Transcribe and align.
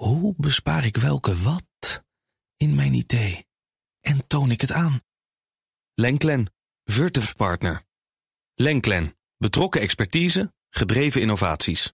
Hoe 0.00 0.34
bespaar 0.36 0.84
ik 0.84 0.96
welke 0.96 1.36
wat 1.36 2.02
in 2.56 2.74
mijn 2.74 2.94
idee? 2.94 3.44
En 4.00 4.26
toon 4.26 4.50
ik 4.50 4.60
het 4.60 4.72
aan? 4.72 5.00
Lenklen, 5.94 6.52
Virtuf 6.84 7.36
Partner. 7.36 7.82
Lenklen, 8.54 9.16
betrokken 9.36 9.80
expertise, 9.80 10.52
gedreven 10.70 11.20
innovaties. 11.20 11.92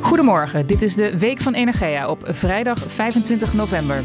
Goedemorgen, 0.00 0.66
dit 0.66 0.82
is 0.82 0.94
de 0.94 1.18
Week 1.18 1.40
van 1.40 1.54
Energia 1.54 2.06
op 2.06 2.20
vrijdag 2.22 2.78
25 2.78 3.54
november. 3.54 4.02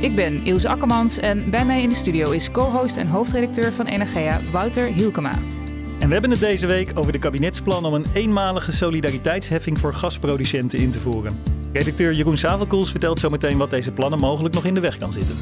Ik 0.00 0.14
ben 0.14 0.44
Ilse 0.44 0.68
Akkermans 0.68 1.16
en 1.16 1.50
bij 1.50 1.64
mij 1.64 1.82
in 1.82 1.88
de 1.88 1.96
studio 1.96 2.30
is 2.30 2.50
co-host 2.50 2.96
en 2.96 3.06
hoofdredacteur 3.06 3.72
van 3.72 3.86
Energia 3.86 4.40
Wouter 4.50 4.86
Hielkema. 4.86 5.57
En 5.98 6.06
we 6.06 6.12
hebben 6.12 6.30
het 6.30 6.40
deze 6.40 6.66
week 6.66 6.90
over 6.94 7.12
de 7.12 7.18
kabinetsplan 7.18 7.84
om 7.84 7.94
een 7.94 8.06
eenmalige 8.14 8.72
solidariteitsheffing 8.72 9.78
voor 9.78 9.94
gasproducenten 9.94 10.78
in 10.78 10.90
te 10.90 11.00
voeren. 11.00 11.40
Redacteur 11.72 12.12
Jeroen 12.12 12.38
Savelkoels 12.38 12.90
vertelt 12.90 13.18
zometeen 13.18 13.58
wat 13.58 13.70
deze 13.70 13.92
plannen 13.92 14.18
mogelijk 14.18 14.54
nog 14.54 14.64
in 14.64 14.74
de 14.74 14.80
weg 14.80 14.98
kan 14.98 15.12
zitten. 15.12 15.36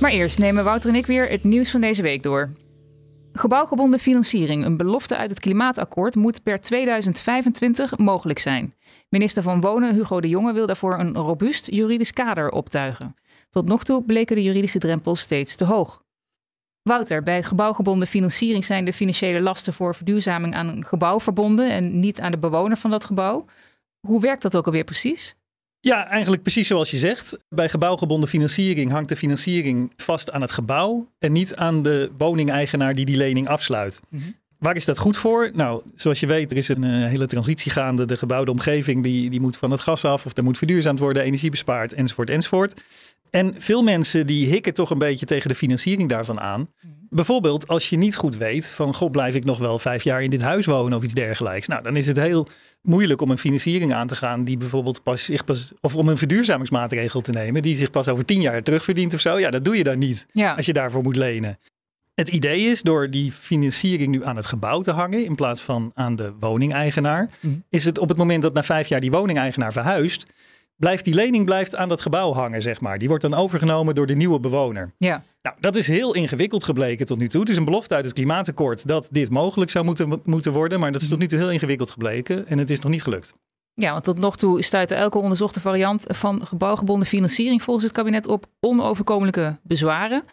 Maar 0.00 0.10
eerst 0.10 0.38
nemen 0.38 0.64
Wouter 0.64 0.90
en 0.90 0.96
ik 0.96 1.06
weer 1.06 1.28
het 1.28 1.44
nieuws 1.44 1.70
van 1.70 1.80
deze 1.80 2.02
week 2.02 2.22
door. 2.22 2.50
Gebouwgebonden 3.32 3.98
financiering, 3.98 4.64
een 4.64 4.76
belofte 4.76 5.16
uit 5.16 5.30
het 5.30 5.40
klimaatakkoord, 5.40 6.14
moet 6.14 6.42
per 6.42 6.60
2025 6.60 7.98
mogelijk 7.98 8.38
zijn. 8.38 8.74
Minister 9.08 9.42
van 9.42 9.60
Wonen 9.60 9.94
Hugo 9.94 10.20
de 10.20 10.28
Jonge 10.28 10.52
wil 10.52 10.66
daarvoor 10.66 10.98
een 10.98 11.14
robuust 11.14 11.66
juridisch 11.70 12.12
kader 12.12 12.50
optuigen. 12.50 13.14
Tot 13.50 13.68
nog 13.68 13.84
toe 13.84 14.04
bleken 14.04 14.36
de 14.36 14.42
juridische 14.42 14.78
drempels 14.78 15.20
steeds 15.20 15.56
te 15.56 15.64
hoog. 15.64 16.01
Wouter, 16.82 17.22
bij 17.22 17.42
gebouwgebonden 17.42 18.08
financiering 18.08 18.64
zijn 18.64 18.84
de 18.84 18.92
financiële 18.92 19.40
lasten 19.40 19.72
voor 19.72 19.94
verduurzaming 19.94 20.54
aan 20.54 20.68
een 20.68 20.84
gebouw 20.84 21.20
verbonden 21.20 21.70
en 21.70 22.00
niet 22.00 22.20
aan 22.20 22.30
de 22.30 22.38
bewoner 22.38 22.76
van 22.76 22.90
dat 22.90 23.04
gebouw. 23.04 23.44
Hoe 24.00 24.20
werkt 24.20 24.42
dat 24.42 24.56
ook 24.56 24.66
alweer 24.66 24.84
precies? 24.84 25.36
Ja, 25.80 26.06
eigenlijk 26.06 26.42
precies 26.42 26.66
zoals 26.66 26.90
je 26.90 26.96
zegt. 26.96 27.44
Bij 27.48 27.68
gebouwgebonden 27.68 28.28
financiering 28.28 28.90
hangt 28.90 29.08
de 29.08 29.16
financiering 29.16 29.92
vast 29.96 30.30
aan 30.30 30.40
het 30.40 30.52
gebouw 30.52 31.08
en 31.18 31.32
niet 31.32 31.56
aan 31.56 31.82
de 31.82 32.10
woningeigenaar 32.18 32.94
die 32.94 33.04
die 33.04 33.16
lening 33.16 33.48
afsluit. 33.48 34.00
Waar 34.58 34.76
is 34.76 34.84
dat 34.84 34.98
goed 34.98 35.16
voor? 35.16 35.50
Nou, 35.54 35.82
zoals 35.94 36.20
je 36.20 36.26
weet, 36.26 36.50
er 36.50 36.56
is 36.56 36.68
een 36.68 36.82
uh, 36.82 37.06
hele 37.06 37.26
transitie 37.26 37.70
gaande. 37.70 38.04
De 38.04 38.16
gebouwde 38.16 38.50
omgeving 38.50 39.02
die, 39.02 39.30
die 39.30 39.40
moet 39.40 39.56
van 39.56 39.70
het 39.70 39.80
gas 39.80 40.04
af 40.04 40.26
of 40.26 40.36
er 40.36 40.44
moet 40.44 40.58
verduurzaamd 40.58 40.98
worden, 40.98 41.22
energie 41.22 41.50
bespaard, 41.50 41.92
enzovoort, 41.92 42.30
enzovoort. 42.30 42.80
En 43.32 43.54
veel 43.58 43.82
mensen 43.82 44.26
die 44.26 44.46
hikken 44.46 44.74
toch 44.74 44.90
een 44.90 44.98
beetje 44.98 45.26
tegen 45.26 45.48
de 45.48 45.54
financiering 45.54 46.08
daarvan 46.08 46.40
aan. 46.40 46.68
Bijvoorbeeld 47.08 47.68
als 47.68 47.88
je 47.90 47.96
niet 47.96 48.16
goed 48.16 48.36
weet 48.36 48.66
van, 48.66 48.94
god, 48.94 49.10
blijf 49.10 49.34
ik 49.34 49.44
nog 49.44 49.58
wel 49.58 49.78
vijf 49.78 50.02
jaar 50.02 50.22
in 50.22 50.30
dit 50.30 50.40
huis 50.40 50.66
wonen 50.66 50.98
of 50.98 51.04
iets 51.04 51.14
dergelijks. 51.14 51.66
Nou, 51.66 51.82
dan 51.82 51.96
is 51.96 52.06
het 52.06 52.16
heel 52.16 52.48
moeilijk 52.82 53.20
om 53.20 53.30
een 53.30 53.38
financiering 53.38 53.92
aan 53.92 54.06
te 54.06 54.16
gaan 54.16 54.44
die 54.44 54.56
bijvoorbeeld 54.56 55.02
pas 55.02 55.24
zich 55.24 55.44
pas, 55.44 55.72
of 55.80 55.96
om 55.96 56.08
een 56.08 56.18
verduurzamingsmaatregel 56.18 57.20
te 57.20 57.30
nemen 57.32 57.62
die 57.62 57.76
zich 57.76 57.90
pas 57.90 58.08
over 58.08 58.24
tien 58.24 58.40
jaar 58.40 58.62
terugverdient 58.62 59.14
of 59.14 59.20
zo. 59.20 59.38
Ja, 59.38 59.50
dat 59.50 59.64
doe 59.64 59.76
je 59.76 59.84
dan 59.84 59.98
niet 59.98 60.26
Ja. 60.32 60.54
als 60.54 60.66
je 60.66 60.72
daarvoor 60.72 61.02
moet 61.02 61.16
lenen. 61.16 61.58
Het 62.14 62.28
idee 62.28 62.60
is 62.60 62.82
door 62.82 63.10
die 63.10 63.32
financiering 63.32 64.08
nu 64.10 64.24
aan 64.24 64.36
het 64.36 64.46
gebouw 64.46 64.80
te 64.80 64.90
hangen 64.90 65.24
in 65.24 65.34
plaats 65.34 65.62
van 65.62 65.90
aan 65.94 66.16
de 66.16 66.32
woningeigenaar, 66.40 67.30
Mhm. 67.40 67.54
is 67.68 67.84
het 67.84 67.98
op 67.98 68.08
het 68.08 68.18
moment 68.18 68.42
dat 68.42 68.54
na 68.54 68.62
vijf 68.62 68.86
jaar 68.88 69.00
die 69.00 69.10
woningeigenaar 69.10 69.72
verhuist, 69.72 70.26
blijft 70.82 71.04
die 71.04 71.14
lening 71.14 71.44
blijft 71.44 71.76
aan 71.76 71.88
dat 71.88 72.00
gebouw 72.00 72.32
hangen, 72.32 72.62
zeg 72.62 72.80
maar. 72.80 72.98
Die 72.98 73.08
wordt 73.08 73.22
dan 73.22 73.34
overgenomen 73.34 73.94
door 73.94 74.06
de 74.06 74.14
nieuwe 74.14 74.40
bewoner. 74.40 74.92
Ja. 74.98 75.24
Nou, 75.42 75.56
dat 75.60 75.76
is 75.76 75.86
heel 75.86 76.14
ingewikkeld 76.14 76.64
gebleken 76.64 77.06
tot 77.06 77.18
nu 77.18 77.28
toe. 77.28 77.40
Het 77.40 77.50
is 77.50 77.56
een 77.56 77.64
belofte 77.64 77.94
uit 77.94 78.04
het 78.04 78.14
klimaatakkoord 78.14 78.86
dat 78.86 79.08
dit 79.10 79.30
mogelijk 79.30 79.70
zou 79.70 79.84
moeten, 79.84 80.20
moeten 80.24 80.52
worden, 80.52 80.80
maar 80.80 80.92
dat 80.92 81.02
is 81.02 81.08
tot 81.08 81.18
nu 81.18 81.26
toe 81.26 81.38
heel 81.38 81.50
ingewikkeld 81.50 81.90
gebleken 81.90 82.46
en 82.46 82.58
het 82.58 82.70
is 82.70 82.80
nog 82.80 82.90
niet 82.90 83.02
gelukt. 83.02 83.34
ja, 83.74 83.92
want 83.92 84.04
tot 84.04 84.18
nog 84.18 84.36
toe 84.36 84.62
stuitte 84.62 84.94
elke 84.94 85.18
onderzochte 85.18 85.60
variant 85.60 86.04
van 86.08 86.46
gebouwgebonden 86.46 87.08
financiering 87.08 87.62
volgens 87.62 87.84
het 87.84 87.94
kabinet 87.94 88.26
op 88.26 88.46
onoverkomelijke 88.60 89.58
bezwaren. 89.62 90.24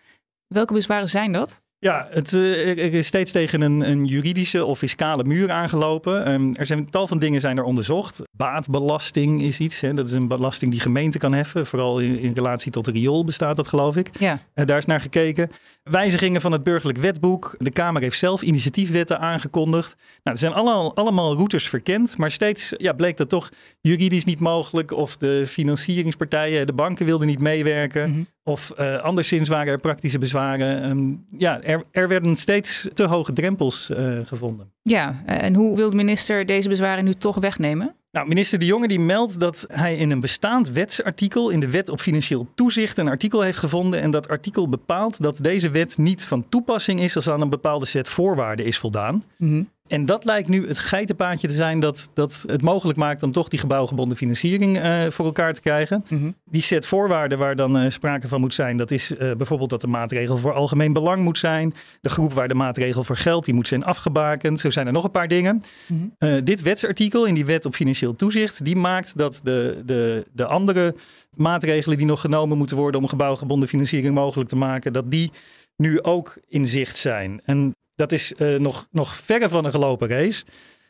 Welke 0.47 0.73
bezwaren 0.73 1.09
zijn 1.09 1.31
dat? 1.31 1.61
Ja, 1.81 2.07
het 2.09 2.33
eh, 2.33 2.93
is 2.93 3.07
steeds 3.07 3.31
tegen 3.31 3.61
een, 3.61 3.89
een 3.89 4.05
juridische 4.05 4.65
of 4.65 4.77
fiscale 4.77 5.23
muur 5.23 5.51
aangelopen. 5.51 6.25
Ehm, 6.25 6.53
er 6.53 6.65
zijn 6.65 6.89
tal 6.89 7.07
van 7.07 7.19
dingen 7.19 7.41
zijn 7.41 7.57
er 7.57 7.63
onderzocht. 7.63 8.21
Baatbelasting 8.37 9.41
is 9.41 9.59
iets. 9.59 9.81
Hè, 9.81 9.93
dat 9.93 10.07
is 10.07 10.13
een 10.13 10.27
belasting 10.27 10.71
die 10.71 10.79
gemeente 10.79 11.17
kan 11.17 11.33
heffen. 11.33 11.65
Vooral 11.65 11.99
in, 11.99 12.19
in 12.19 12.33
relatie 12.33 12.71
tot 12.71 12.85
de 12.85 12.91
riool 12.91 13.23
bestaat 13.23 13.55
dat, 13.55 13.67
geloof 13.67 13.95
ik. 13.95 14.09
Ja. 14.19 14.39
Eh, 14.53 14.65
daar 14.65 14.77
is 14.77 14.85
naar 14.85 15.01
gekeken. 15.01 15.51
Wijzigingen 15.83 16.41
van 16.41 16.51
het 16.51 16.63
burgerlijk 16.63 16.97
wetboek. 16.97 17.55
De 17.57 17.71
Kamer 17.71 18.01
heeft 18.01 18.17
zelf 18.17 18.41
initiatiefwetten 18.41 19.19
aangekondigd. 19.19 19.95
Nou, 19.95 20.07
er 20.23 20.37
zijn 20.37 20.53
allemaal, 20.53 20.95
allemaal 20.95 21.35
routes 21.35 21.69
verkend. 21.69 22.17
Maar 22.17 22.31
steeds 22.31 22.73
ja, 22.77 22.93
bleek 22.93 23.17
dat 23.17 23.29
toch 23.29 23.49
juridisch 23.81 24.25
niet 24.25 24.39
mogelijk. 24.39 24.91
Of 24.91 25.17
de 25.17 25.43
financieringspartijen, 25.47 26.67
de 26.67 26.73
banken 26.73 27.05
wilden 27.05 27.27
niet 27.27 27.41
meewerken. 27.41 28.09
Mhm. 28.09 28.23
Of 28.43 28.71
eh, 28.71 28.97
anderszins 28.97 29.49
waren 29.49 29.73
er 29.73 29.79
praktische 29.79 30.19
bezwaren. 30.19 30.83
Ehm, 30.83 31.39
ja, 31.41 31.61
er, 31.61 31.83
er 31.91 32.07
werden 32.07 32.35
steeds 32.35 32.87
te 32.93 33.03
hoge 33.03 33.33
drempels 33.33 33.89
eh, 33.89 34.19
gevonden. 34.25 34.71
Ja, 34.81 35.23
en 35.25 35.53
hoe 35.53 35.75
wil 35.75 35.89
de 35.89 35.95
minister 35.95 36.45
deze 36.45 36.69
bezwaren 36.69 37.03
nu 37.03 37.13
toch 37.13 37.35
wegnemen? 37.35 37.95
Nou, 38.11 38.27
minister 38.27 38.59
De 38.59 38.65
Jonge 38.65 38.87
die 38.87 38.99
meldt 38.99 39.39
dat 39.39 39.65
hij 39.67 39.95
in 39.95 40.11
een 40.11 40.19
bestaand 40.19 40.69
wetsartikel 40.69 41.49
in 41.49 41.59
de 41.59 41.69
wet 41.69 41.89
op 41.89 41.99
financieel 41.99 42.47
toezicht 42.55 42.97
een 42.97 43.07
artikel 43.07 43.41
heeft 43.41 43.57
gevonden. 43.57 44.01
En 44.01 44.11
dat 44.11 44.27
artikel 44.27 44.69
bepaalt 44.69 45.21
dat 45.21 45.37
deze 45.41 45.69
wet 45.69 45.97
niet 45.97 46.25
van 46.25 46.49
toepassing 46.49 46.99
is 46.99 47.15
als 47.15 47.29
aan 47.29 47.41
een 47.41 47.49
bepaalde 47.49 47.85
set 47.85 48.07
voorwaarden 48.07 48.65
is 48.65 48.77
voldaan. 48.77 49.21
Mhm. 49.37 49.63
En 49.89 50.05
dat 50.05 50.25
lijkt 50.25 50.47
nu 50.47 50.67
het 50.67 50.77
geitenpaadje 50.77 51.47
te 51.47 51.53
zijn 51.53 51.79
dat, 51.79 52.09
dat 52.13 52.43
het 52.47 52.61
mogelijk 52.61 52.97
maakt 52.97 53.23
om 53.23 53.31
toch 53.31 53.47
die 53.47 53.59
gebouwgebonden 53.59 54.17
financiering 54.17 54.77
eh, 54.77 55.05
voor 55.09 55.25
elkaar 55.25 55.53
te 55.53 55.61
krijgen. 55.61 56.03
Mhm. 56.09 56.31
Die 56.45 56.61
set 56.61 56.85
voorwaarden 56.85 57.37
waar 57.37 57.55
dan 57.55 57.77
eh, 57.77 57.91
sprake 57.91 58.27
van 58.27 58.39
moet 58.39 58.53
zijn, 58.53 58.77
dat 58.77 58.91
is 58.91 59.15
eh, 59.15 59.31
bijvoorbeeld 59.31 59.69
dat 59.69 59.81
de 59.81 59.87
maatregel 59.87 60.37
voor 60.37 60.53
algemeen 60.53 60.93
belang 60.93 61.23
moet 61.23 61.37
zijn. 61.37 61.73
De 62.01 62.09
groep 62.09 62.33
waar 62.33 62.47
de 62.47 62.55
maatregel 62.55 63.03
voor 63.03 63.15
geldt, 63.15 63.45
die 63.45 63.53
moet 63.53 63.67
zijn 63.67 63.83
afgebakend. 63.83 64.59
Zo 64.59 64.69
zijn 64.69 64.87
er 64.87 64.93
nog 64.93 65.03
een 65.03 65.11
paar 65.11 65.27
dingen. 65.27 65.63
Mhm. 65.87 66.43
Dit 66.43 66.61
wetsartikel 66.61 67.25
in 67.25 67.33
die 67.33 67.45
wet 67.45 67.65
op 67.65 67.75
financieel 67.75 68.15
toezicht, 68.15 68.65
die 68.65 68.75
maakt 68.75 69.17
dat 69.17 69.39
de, 69.43 69.81
de, 69.85 70.25
de 70.31 70.45
andere 70.45 70.95
maatregelen 71.35 71.97
die 71.97 72.05
nog 72.05 72.21
genomen 72.21 72.57
moeten 72.57 72.77
worden 72.77 73.01
om 73.01 73.07
gebouwgebonden 73.07 73.69
financiering 73.69 74.15
mogelijk 74.15 74.49
te 74.49 74.55
maken, 74.55 74.93
dat 74.93 75.11
die 75.11 75.31
nu 75.75 76.01
ook 76.01 76.37
in 76.47 76.65
zicht 76.65 76.97
zijn. 76.97 77.41
En 77.45 77.75
dat 77.99 78.11
is 78.11 78.33
eh, 78.35 78.55
nog, 78.55 78.87
nog 78.91 79.15
verre 79.15 79.49
van 79.49 79.65
een 79.65 79.71
gelopen 79.71 80.07
race. 80.07 80.43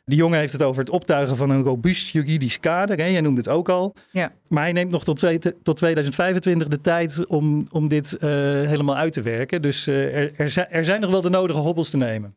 Die 0.06 0.18
jongen 0.18 0.40
heeft 0.40 0.54
het 0.54 0.64
over 0.64 0.82
het 0.82 0.90
optuigen 0.90 1.38
van 1.38 1.50
een 1.50 1.64
robuust 1.64 2.10
juridisch 2.10 2.60
kader. 2.60 2.98
Hè? 2.98 3.06
Jij 3.06 3.22
noemde 3.22 3.40
het 3.40 3.50
ook 3.50 3.70
al. 3.70 3.96
Ja. 4.12 4.32
Maar 4.48 4.64
hij 4.64 4.72
neemt 4.72 4.92
nog 4.92 5.04
tot, 5.04 5.18
twee- 5.18 5.40
tot 5.64 5.78
2025 5.78 6.68
de 6.68 6.82
tijd 6.82 7.28
om, 7.28 7.68
om 7.72 7.88
dit 7.88 8.18
eh, 8.18 8.30
helemaal 8.30 8.96
uit 8.96 9.14
te 9.14 9.22
werken. 9.22 9.62
Dus 9.62 9.88
eh, 9.88 10.18
er, 10.18 10.32
er, 10.36 10.50
zijn, 10.50 10.68
er 10.70 10.86
zijn 10.86 11.02
nog 11.02 11.12
wel 11.12 11.22
de 11.22 11.30
nodige 11.30 11.60
hobbels 11.60 11.90
te 11.90 11.98
nemen. 11.98 12.36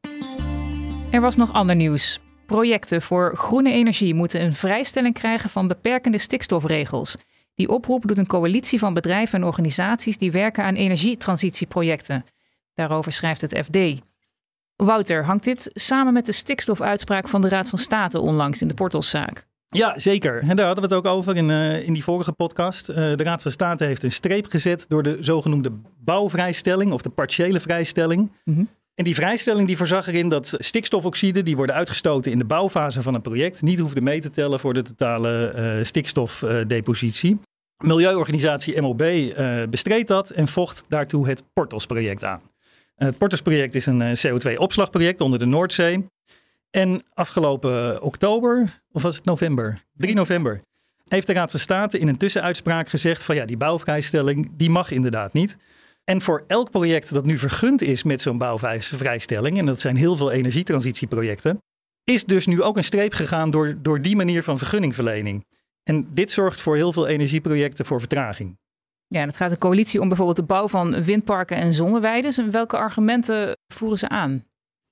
Er 1.10 1.20
was 1.20 1.36
nog 1.36 1.52
ander 1.52 1.76
nieuws. 1.76 2.20
Projecten 2.46 3.02
voor 3.02 3.36
groene 3.36 3.72
energie 3.72 4.14
moeten 4.14 4.42
een 4.42 4.54
vrijstelling 4.54 5.14
krijgen 5.14 5.50
van 5.50 5.68
beperkende 5.68 6.18
stikstofregels. 6.18 7.16
Die 7.54 7.68
oproep 7.68 8.06
doet 8.06 8.18
een 8.18 8.26
coalitie 8.26 8.78
van 8.78 8.94
bedrijven 8.94 9.38
en 9.40 9.46
organisaties 9.46 10.18
die 10.18 10.32
werken 10.32 10.64
aan 10.64 10.74
energietransitieprojecten. 10.74 12.24
Daarover 12.74 13.12
schrijft 13.12 13.40
het 13.40 13.58
FD. 13.64 14.02
Wouter, 14.76 15.24
hangt 15.24 15.44
dit 15.44 15.70
samen 15.72 16.12
met 16.12 16.26
de 16.26 16.32
stikstofuitspraak 16.32 17.28
van 17.28 17.40
de 17.40 17.48
Raad 17.48 17.68
van 17.68 17.78
State 17.78 18.20
onlangs 18.20 18.60
in 18.62 18.68
de 18.68 18.74
Portoszaak? 18.74 19.46
Ja, 19.72 19.98
zeker. 19.98 20.38
En 20.48 20.56
daar 20.56 20.66
hadden 20.66 20.88
we 20.88 20.94
het 20.94 21.04
ook 21.04 21.12
over 21.12 21.36
in, 21.36 21.50
eh, 21.50 21.86
in 21.86 21.92
die 21.92 22.04
vorige 22.04 22.32
podcast. 22.32 22.88
Eh, 22.88 22.96
de 22.96 23.22
Raad 23.22 23.42
van 23.42 23.50
State 23.50 23.84
heeft 23.84 24.02
een 24.02 24.12
streep 24.12 24.46
gezet 24.46 24.84
door 24.88 25.02
de 25.02 25.16
zogenoemde 25.20 25.72
bouwvrijstelling 25.98 26.92
of 26.92 27.02
de 27.02 27.10
partiële 27.10 27.60
vrijstelling. 27.60 28.32
Mhm. 28.44 28.64
En 28.94 29.04
die 29.04 29.14
vrijstelling 29.14 29.66
die 29.66 29.76
voorzag 29.76 30.06
erin 30.06 30.28
dat 30.28 30.54
stikstofoxiden 30.58 31.44
die 31.44 31.56
worden 31.56 31.74
uitgestoten 31.74 32.32
in 32.32 32.38
de 32.38 32.44
bouwfase 32.44 33.02
van 33.02 33.14
een 33.14 33.22
project 33.22 33.62
niet 33.62 33.78
hoefden 33.78 34.02
mee 34.02 34.20
te 34.20 34.30
tellen 34.30 34.60
voor 34.60 34.74
de 34.74 34.82
totale 34.82 35.48
eh, 35.48 35.84
stikstofdepositie. 35.84 37.40
Milieuorganisatie 37.84 38.80
MOB 38.80 39.02
bestreed 39.70 40.08
dat 40.08 40.30
en 40.30 40.48
vocht 40.48 40.84
daartoe 40.88 41.28
het 41.28 41.42
Portos-project 41.52 42.24
aan. 42.24 42.51
Het 42.94 43.18
Portos-project 43.18 43.74
is 43.74 43.86
een 43.86 44.02
eh, 44.02 44.16
CO2-opslagproject 44.26 45.20
onder 45.20 45.38
de 45.38 45.46
Noordzee. 45.46 46.06
En 46.70 47.02
afgelopen 47.14 48.02
oktober, 48.02 48.82
of 48.92 49.02
was 49.02 49.16
het 49.16 49.24
november? 49.24 49.84
3 49.92 50.14
november, 50.14 50.62
heeft 51.08 51.26
de 51.26 51.32
Raad 51.32 51.50
van 51.50 51.60
State 51.60 51.98
in 51.98 52.08
een 52.08 52.16
tussenuitspraak 52.16 52.88
gezegd 52.88 53.24
van 53.24 53.34
ja, 53.34 53.44
die 53.44 53.56
bouwvrijstelling, 53.56 54.48
die 54.56 54.70
mag 54.70 54.90
inderdaad 54.90 55.32
niet. 55.32 55.56
En 56.04 56.22
voor 56.22 56.44
elk 56.46 56.70
project 56.70 57.12
dat 57.12 57.24
nu 57.24 57.38
vergund 57.38 57.82
is 57.82 58.02
met 58.02 58.20
zo'n 58.20 58.38
bouwvrijstelling, 58.38 59.58
en 59.58 59.66
dat 59.66 59.80
zijn 59.80 59.96
heel 59.96 60.16
veel 60.16 60.32
energietransitieprojecten, 60.32 61.62
is 62.04 62.24
dus 62.24 62.46
nu 62.46 62.62
ook 62.62 62.76
een 62.76 62.84
streep 62.84 63.12
gegaan 63.12 63.50
door, 63.50 63.76
door 63.82 64.02
die 64.02 64.16
manier 64.16 64.42
van 64.42 64.58
vergunningverlening. 64.58 65.44
En 65.82 66.08
dit 66.14 66.30
zorgt 66.30 66.60
voor 66.60 66.76
heel 66.76 66.92
veel 66.92 67.06
energieprojecten 67.06 67.86
voor 67.86 67.98
vertraging. 67.98 68.58
Ja, 69.12 69.20
en 69.20 69.26
het 69.26 69.36
gaat 69.36 69.50
een 69.50 69.58
coalitie 69.58 70.00
om 70.00 70.08
bijvoorbeeld 70.08 70.36
de 70.36 70.42
bouw 70.42 70.68
van 70.68 71.04
windparken 71.04 71.56
en 71.56 71.74
zonneweiden. 71.74 72.34
En 72.36 72.50
welke 72.50 72.76
argumenten 72.76 73.56
voeren 73.74 73.98
ze 73.98 74.08
aan? 74.08 74.44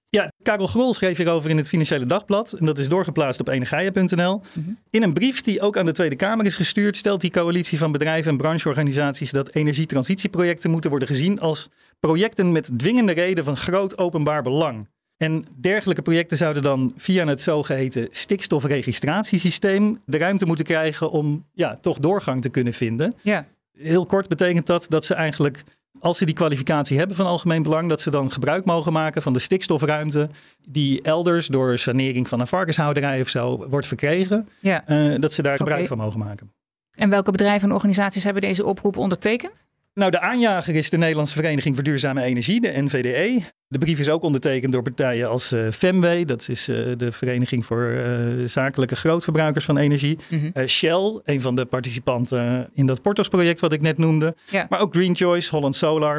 Ja, 0.09 0.33
Karel 0.43 0.67
Grol 0.67 0.95
schreef 0.95 1.17
hierover 1.17 1.51
in 1.51 1.57
het 1.57 1.69
Financiële 1.69 2.07
Dagblad. 2.07 2.53
En 2.53 2.67
dat 2.67 2.79
is 2.79 2.89
doorgeplaatst 2.89 3.41
op 3.41 3.49
enegaia.nl. 3.49 4.43
Mhm. 4.53 4.71
In 4.91 5.03
een 5.03 5.13
brief 5.13 5.43
die 5.43 5.61
ook 5.61 5.77
aan 5.77 5.87
de 5.87 5.93
Tweede 5.93 6.17
Kamer 6.17 6.47
is 6.47 6.55
gestuurd, 6.55 6.97
stelt 6.97 7.21
die 7.21 7.31
coalitie 7.31 7.79
van 7.79 7.93
bedrijven 7.93 8.31
en 8.31 8.37
brancheorganisaties 8.37 9.31
dat 9.31 9.55
energietransitieprojecten 9.55 10.71
moeten 10.71 10.91
worden 10.91 11.09
gezien 11.09 11.41
als 11.41 11.69
projecten 12.01 12.53
met 12.53 12.71
dwingende 12.79 13.13
reden 13.13 13.45
van 13.45 13.57
groot 13.57 13.99
openbaar 13.99 14.43
belang. 14.43 14.89
En 15.17 15.45
dergelijke 15.61 16.03
projecten 16.03 16.37
zouden 16.37 16.63
dan 16.63 16.93
via 16.97 17.27
het 17.27 17.41
zogeheten 17.41 18.09
stikstofregistratiesysteem 18.11 19.99
de 20.07 20.19
ruimte 20.19 20.47
moeten 20.47 20.65
krijgen 20.65 21.11
om 21.11 21.47
ja, 21.53 21.79
toch 21.81 21.99
doorgang 21.99 22.43
te 22.43 22.49
kunnen 22.49 22.73
vinden. 22.73 23.15
Ja, 23.23 23.47
Heel 23.83 24.07
kort 24.07 24.29
betekent 24.29 24.67
dat 24.67 24.87
dat 24.89 25.05
ze 25.05 25.15
eigenlijk, 25.15 25.65
als 26.01 26.19
ze 26.19 26.25
die 26.25 26.35
kwalificatie 26.35 26.99
hebben 26.99 27.17
van 27.17 27.27
algemeen 27.27 27.63
belang, 27.63 27.89
dat 27.89 28.01
ze 28.01 28.11
dan 28.11 28.31
gebruik 28.31 28.65
mogen 28.65 28.93
maken 28.93 29.23
van 29.23 29.33
de 29.33 29.39
stikstofruimte 29.39 30.29
die 30.65 31.03
elders 31.03 31.47
door 31.47 31.79
sanering 31.79 32.29
van 32.29 32.41
een 32.41 32.47
varkenshouderij 32.47 33.21
of 33.21 33.29
zo 33.29 33.69
wordt 33.69 33.87
verkregen. 33.87 34.49
ja. 34.61 34.87
eh, 34.87 35.21
dat 35.21 35.33
ze 35.33 35.43
daar 35.43 35.57
gebruik 35.57 35.87
van 35.87 35.99
mogen 35.99 36.19
maken. 36.19 36.53
En 36.91 37.11
welke 37.11 37.31
bedrijven 37.31 37.69
en 37.69 37.75
organisaties 37.75 38.25
hebben 38.25 38.43
deze 38.43 38.65
oproep 38.65 38.97
ondertekend? 38.97 39.69
Nou, 39.95 40.11
de 40.11 40.21
aanjager 40.21 40.75
is 40.75 40.91
de 40.91 40.97
Nederlandse 40.97 41.35
Vereniging 41.35 41.75
voor 41.75 41.85
Duurzame 41.85 42.23
Energie, 42.23 42.61
de 42.61 42.83
NVDE. 42.83 43.43
De 43.67 43.79
brief 43.79 43.99
is 43.99 44.09
ook 44.09 44.23
ondertekend 44.23 44.73
door 44.73 44.83
partijen 44.83 45.29
als 45.29 45.53
eh 45.53 45.69
FEMWE, 45.71 46.25
dat 46.25 46.49
is 46.49 46.69
eh, 46.69 46.77
de 46.97 47.13
Vereniging 47.13 47.67
voor 47.67 47.85
eh, 47.85 48.45
Zakelijke 48.47 48.97
Grootverbruikers 48.97 49.65
van 49.65 49.77
Energie. 49.77 50.19
Mhm. 50.29 50.67
Shell, 50.67 51.21
een 51.25 51.41
van 51.41 51.55
de 51.55 51.65
participanten 51.65 52.71
in 52.75 52.87
dat 52.87 53.03
Portos-project 53.03 53.61
wat 53.61 53.73
ik 53.73 53.81
net 53.81 53.99
noemde. 53.99 54.37
Ja. 54.51 54.67
Maar 54.69 54.81
ook 54.81 54.95
Green 54.95 55.17
Choice, 55.17 55.51
Holland 55.51 55.77
Solar. 55.77 56.17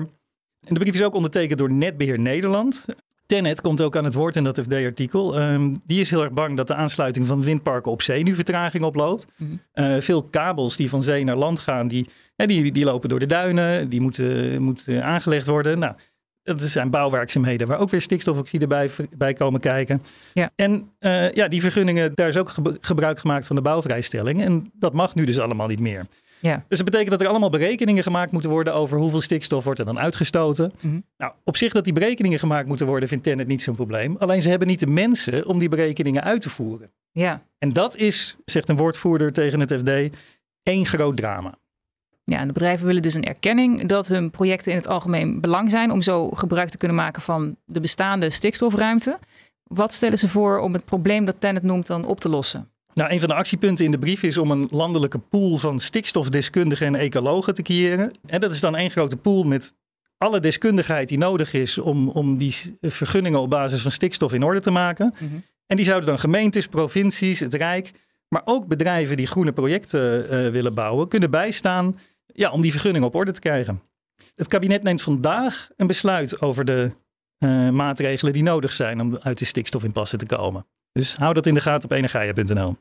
En 0.68 0.73
de 0.73 0.79
brief 0.79 0.94
is 0.94 1.03
ook 1.03 1.13
ondertekend 1.13 1.59
door 1.59 1.71
Netbeheer 1.71 2.19
Nederland. 2.19 2.85
Tenet 3.31 3.62
komt 3.62 3.81
ook 3.81 3.95
aan 3.95 4.04
het 4.04 4.13
woord 4.13 4.36
in 4.36 4.44
dat 4.44 4.60
FD-artikel. 4.60 5.39
Ehm, 5.39 5.75
die 5.86 6.01
is 6.01 6.10
heel 6.10 6.22
erg 6.22 6.31
bang 6.31 6.57
dat 6.57 6.68
de 6.68 6.74
aansluiting 6.74 7.28
van 7.28 7.44
windparken 7.44 7.92
op 7.92 8.01
zee 8.01 8.24
nu 8.24 8.36
vertraging 8.36 8.83
oploopt. 8.83 9.28
Mhm. 9.38 9.51
Eh, 9.72 9.95
veel 10.00 10.24
kabels 10.24 10.75
die 10.75 10.89
van 10.89 11.04
zee 11.04 11.24
naar 11.24 11.36
land 11.36 11.60
gaan, 11.60 11.88
die, 11.88 12.10
die, 12.36 12.72
die 12.72 12.86
lopen 12.86 13.10
door 13.10 13.19
de 13.19 13.25
duinen. 13.25 13.89
Die 13.89 14.01
moeten, 14.01 14.62
moeten 14.62 15.04
aangelegd 15.04 15.48
worden. 15.48 15.80
Nou, 15.80 15.95
dat 16.44 16.62
zijn 16.62 16.89
bouwwerkzaamheden 16.89 17.68
waar 17.68 17.80
ook 17.80 17.89
weer 17.89 18.01
stikstofoxide 18.01 18.68
bij, 18.68 18.89
bij 19.18 19.33
komen 19.33 19.60
kijken. 19.60 20.01
Ja. 20.33 20.51
En 20.56 20.92
eh, 21.00 21.31
ja, 21.31 21.48
die 21.48 21.62
vergunningen, 21.62 22.12
daar 22.16 22.28
is 22.28 22.38
ook 22.38 22.54
gebruik 22.81 23.19
gemaakt 23.19 23.48
van 23.48 23.56
de 23.56 23.62
bouwvrijstelling. 23.62 24.42
En 24.42 24.72
dat 24.74 24.94
mag 24.94 25.16
nu 25.16 25.25
dus 25.25 25.39
allemaal 25.39 25.68
niet 25.68 25.80
meer. 25.80 26.06
Ja. 26.41 26.65
Dus 26.67 26.77
dat 26.77 26.85
betekent 26.85 27.09
dat 27.11 27.21
er 27.21 27.27
allemaal 27.27 27.49
berekeningen 27.49 28.03
gemaakt 28.03 28.31
moeten 28.31 28.49
worden 28.49 28.73
over 28.73 28.97
hoeveel 28.97 29.21
stikstof 29.21 29.63
wordt 29.63 29.79
er 29.79 29.85
dan 29.85 29.99
uitgestoten. 29.99 30.71
Mhm. 30.79 30.99
Nou, 31.17 31.33
op 31.43 31.57
zich 31.57 31.73
dat 31.73 31.83
die 31.83 31.93
berekeningen 31.93 32.39
gemaakt 32.39 32.67
moeten 32.67 32.85
worden, 32.85 33.09
vindt 33.09 33.23
Tennet 33.23 33.47
niet 33.47 33.61
zo'n 33.61 33.75
probleem. 33.75 34.15
Alleen 34.17 34.41
ze 34.41 34.49
hebben 34.49 34.67
niet 34.67 34.79
de 34.79 34.88
mensen 34.88 35.47
om 35.47 35.59
die 35.59 35.69
berekeningen 35.69 36.23
uit 36.23 36.41
te 36.41 36.49
voeren. 36.49 36.91
Ja. 37.11 37.41
En 37.59 37.69
dat 37.69 37.95
is, 37.95 38.38
zegt 38.45 38.69
een 38.69 38.77
woordvoerder 38.77 39.33
tegen 39.33 39.59
het 39.59 39.73
FD, 39.73 40.15
één 40.63 40.85
groot 40.85 41.17
drama. 41.17 41.59
Ja, 42.23 42.39
en 42.39 42.47
de 42.47 42.53
bedrijven 42.53 42.87
willen 42.87 43.01
dus 43.01 43.13
een 43.13 43.23
erkenning 43.23 43.87
dat 43.87 44.07
hun 44.07 44.31
projecten 44.31 44.71
in 44.71 44.77
het 44.77 44.87
algemeen 44.87 45.41
belang 45.41 45.69
zijn 45.69 45.91
om 45.91 46.01
zo 46.01 46.29
gebruik 46.29 46.69
te 46.69 46.77
kunnen 46.77 46.97
maken 46.97 47.21
van 47.21 47.55
de 47.65 47.79
bestaande 47.79 48.29
stikstofruimte. 48.29 49.19
Wat 49.63 49.94
stellen 49.94 50.17
ze 50.17 50.29
voor 50.29 50.59
om 50.59 50.73
het 50.73 50.85
probleem 50.85 51.25
dat 51.25 51.35
Tennet 51.39 51.63
noemt 51.63 51.87
dan 51.87 52.05
op 52.05 52.19
te 52.19 52.29
lossen? 52.29 52.71
Nou, 52.93 53.11
een 53.11 53.19
van 53.19 53.27
de 53.27 53.35
actiepunten 53.35 53.85
in 53.85 53.91
de 53.91 53.99
brief 53.99 54.23
is 54.23 54.38
om 54.38 54.51
een 54.51 54.67
landelijke 54.71 55.17
pool 55.17 55.57
van 55.57 55.79
stikstofdeskundigen 55.79 56.88
en 56.88 56.95
ecologen 56.95 57.53
te 57.53 57.61
creëren. 57.61 58.11
En 58.25 58.39
dat 58.39 58.51
is 58.51 58.59
dan 58.59 58.75
één 58.75 58.89
grote 58.89 59.17
pool 59.17 59.43
met 59.43 59.73
alle 60.17 60.39
deskundigheid 60.39 61.09
die 61.09 61.17
nodig 61.17 61.53
is 61.53 61.77
om, 61.77 62.09
om 62.09 62.38
die 62.38 62.77
vergunningen 62.81 63.39
op 63.39 63.49
basis 63.49 63.81
van 63.81 63.91
stikstof 63.91 64.33
in 64.33 64.43
orde 64.43 64.59
te 64.59 64.71
maken. 64.71 65.13
Mhm. 65.19 65.35
En 65.67 65.77
die 65.77 65.85
zouden 65.85 66.09
dan 66.09 66.19
gemeentes, 66.19 66.67
provincies, 66.67 67.39
het 67.39 67.53
Rijk, 67.53 67.91
maar 68.27 68.41
ook 68.45 68.67
bedrijven 68.67 69.17
die 69.17 69.27
groene 69.27 69.51
projecten 69.51 70.29
eh, 70.29 70.51
willen 70.51 70.73
bouwen, 70.73 71.07
kunnen 71.07 71.31
bijstaan 71.31 71.99
ja, 72.25 72.51
om 72.51 72.61
die 72.61 72.71
vergunningen 72.71 73.07
op 73.07 73.15
orde 73.15 73.31
te 73.31 73.39
krijgen. 73.39 73.81
Het 74.35 74.47
kabinet 74.47 74.83
neemt 74.83 75.01
vandaag 75.01 75.69
een 75.77 75.87
besluit 75.87 76.41
over 76.41 76.65
de 76.65 76.91
eh, 77.37 77.69
maatregelen 77.69 78.33
die 78.33 78.44
nodig 78.44 78.71
zijn 78.71 79.01
om 79.01 79.17
uit 79.21 79.37
de 79.37 79.45
stikstofimpasse 79.45 80.17
te 80.17 80.25
komen. 80.25 80.65
Dus 80.91 81.15
hou 81.15 81.33
dat 81.33 81.45
in 81.45 81.53
de 81.53 81.61
gaten 81.61 81.89
op 81.89 81.95
energia.nl. 81.95 82.75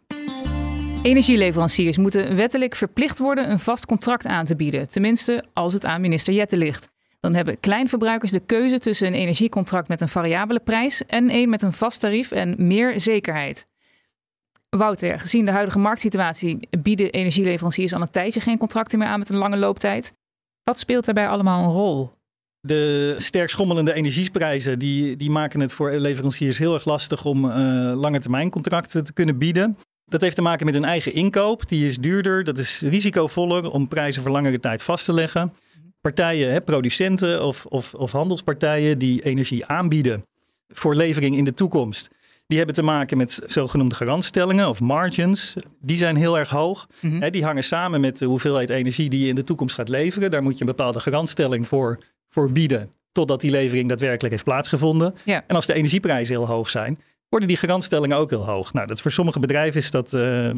Energieleveranciers 1.03 1.97
moeten 1.97 2.37
wettelijk 2.37 2.75
verplicht 2.75 3.19
worden 3.19 3.51
een 3.51 3.59
vast 3.59 3.87
contract 3.87 4.27
aan 4.27 4.45
te 4.45 4.57
bieden. 4.57 4.89
Tenminste, 4.89 5.45
als 5.53 5.73
het 5.73 5.85
aan 5.85 6.01
minister 6.01 6.35
Jette 6.35 6.57
ligt. 6.57 6.91
Dan 7.21 7.35
hebben 7.35 7.61
kleinverbruikers 7.61 8.31
de 8.31 8.41
keuze 8.41 8.79
tussen 8.79 9.07
een 9.07 9.15
energiecontract 9.15 9.89
met 9.89 10.01
een 10.01 10.09
variabele 10.09 10.61
prijs 10.61 11.07
en 11.07 11.31
een 11.31 11.49
met 11.49 11.63
een 11.63 11.73
vast 11.73 12.01
tarief 12.01 12.31
en 12.31 12.55
meer 12.67 13.01
zekerheid. 13.01 13.67
Wouter, 14.69 15.21
gezien 15.21 15.45
de 15.45 15.51
huidige 15.51 15.79
marktsituatie 15.79 16.69
bieden 16.83 17.11
energieleveranciers 17.11 17.95
al 17.95 18.01
een 18.01 18.11
tijdje 18.11 18.41
geen 18.41 18.59
contracten 18.59 18.99
meer 18.99 19.09
aan 19.09 19.19
met 19.19 19.29
een 19.29 19.37
lange 19.37 19.57
looptijd. 19.57 20.13
Wat 20.65 20.79
speelt 20.79 21.05
daarbij 21.05 21.29
allemaal 21.29 21.65
een 21.65 21.73
rol? 21.73 22.13
De 22.61 23.15
sterk 23.19 23.51
schommelende 23.51 23.93
energieprijzen 23.93 24.79
die, 24.79 25.17
die 25.17 25.31
maken 25.31 25.61
het 25.61 25.73
voor 25.73 25.93
leveranciers 25.93 26.59
heel 26.59 26.75
erg 26.75 26.85
lastig 26.85 27.25
om 27.25 27.51
eh 27.51 27.93
lange 27.95 28.19
termijn 28.19 28.51
contracten 28.51 29.05
te 29.05 29.13
kunnen 29.13 29.39
bieden. 29.39 29.77
Dat 30.05 30.21
heeft 30.21 30.37
te 30.37 30.43
maken 30.43 30.67
met 30.67 30.75
hun 30.75 30.85
eigen 30.85 31.13
inkoop. 31.13 31.69
Die 31.69 31.89
is 31.89 31.99
duurder, 31.99 32.45
dat 32.45 32.59
is 32.59 32.81
risicovoller 32.81 33.71
om 33.71 33.89
prijzen 33.89 34.23
voor 34.23 34.31
langere 34.31 34.61
tijd 34.61 34.83
vast 34.83 35.05
te 35.05 35.13
leggen. 35.13 35.53
Partijen, 36.01 36.53
hè, 36.53 36.61
producenten 36.61 37.45
of, 37.45 37.67
of, 37.67 37.95
of 37.95 38.13
handelspartijen 38.13 38.99
die 38.99 39.23
energie 39.23 39.67
aanbieden 39.67 40.23
voor 40.69 40.95
levering 40.95 41.37
in 41.37 41.45
de 41.45 41.55
toekomst. 41.55 42.09
Die 42.47 42.59
hebben 42.59 42.77
te 42.77 42.83
maken 42.83 43.17
met 43.17 43.43
zogenoemde 43.47 43.95
garantstellingen 43.95 44.69
of 44.69 44.81
margins. 44.81 45.55
Die 45.81 45.99
zijn 45.99 46.17
heel 46.17 46.39
erg 46.39 46.51
hoog. 46.51 46.87
Mhm. 47.01 47.31
Die 47.31 47.45
hangen 47.45 47.65
samen 47.65 48.01
met 48.01 48.19
de 48.19 48.25
hoeveelheid 48.25 48.71
energie 48.71 49.11
die 49.11 49.21
je 49.21 49.29
in 49.29 49.35
de 49.35 49.45
toekomst 49.45 49.75
gaat 49.75 49.89
leveren. 49.89 50.31
Daar 50.31 50.43
moet 50.43 50.55
je 50.55 50.61
een 50.61 50.77
bepaalde 50.77 51.01
garantstelling 51.01 51.69
voor, 51.69 51.99
voor 52.31 52.53
bieden. 52.53 52.91
Totdat 53.13 53.41
die 53.41 53.51
levering 53.51 53.89
daadwerkelijk 53.89 54.33
heeft 54.33 54.45
plaatsgevonden. 54.45 55.15
Ja. 55.25 55.45
En 55.47 55.57
als 55.57 55.67
de 55.67 55.75
energieprijzen 55.75 56.35
heel 56.35 56.47
hoog 56.47 56.71
zijn, 56.71 56.99
worden 57.29 57.49
die 57.49 57.57
garantstellingen 57.57 58.17
ook 58.17 58.31
heel 58.31 58.47
hoog. 58.47 58.73
Nou, 58.73 58.87
dat 58.87 59.01
voor 59.01 59.11
sommige 59.11 59.41
bedrijven 59.41 59.81
is 59.81 59.91
dat, 59.91 60.13
eh, 60.13 60.49
eh, 60.49 60.57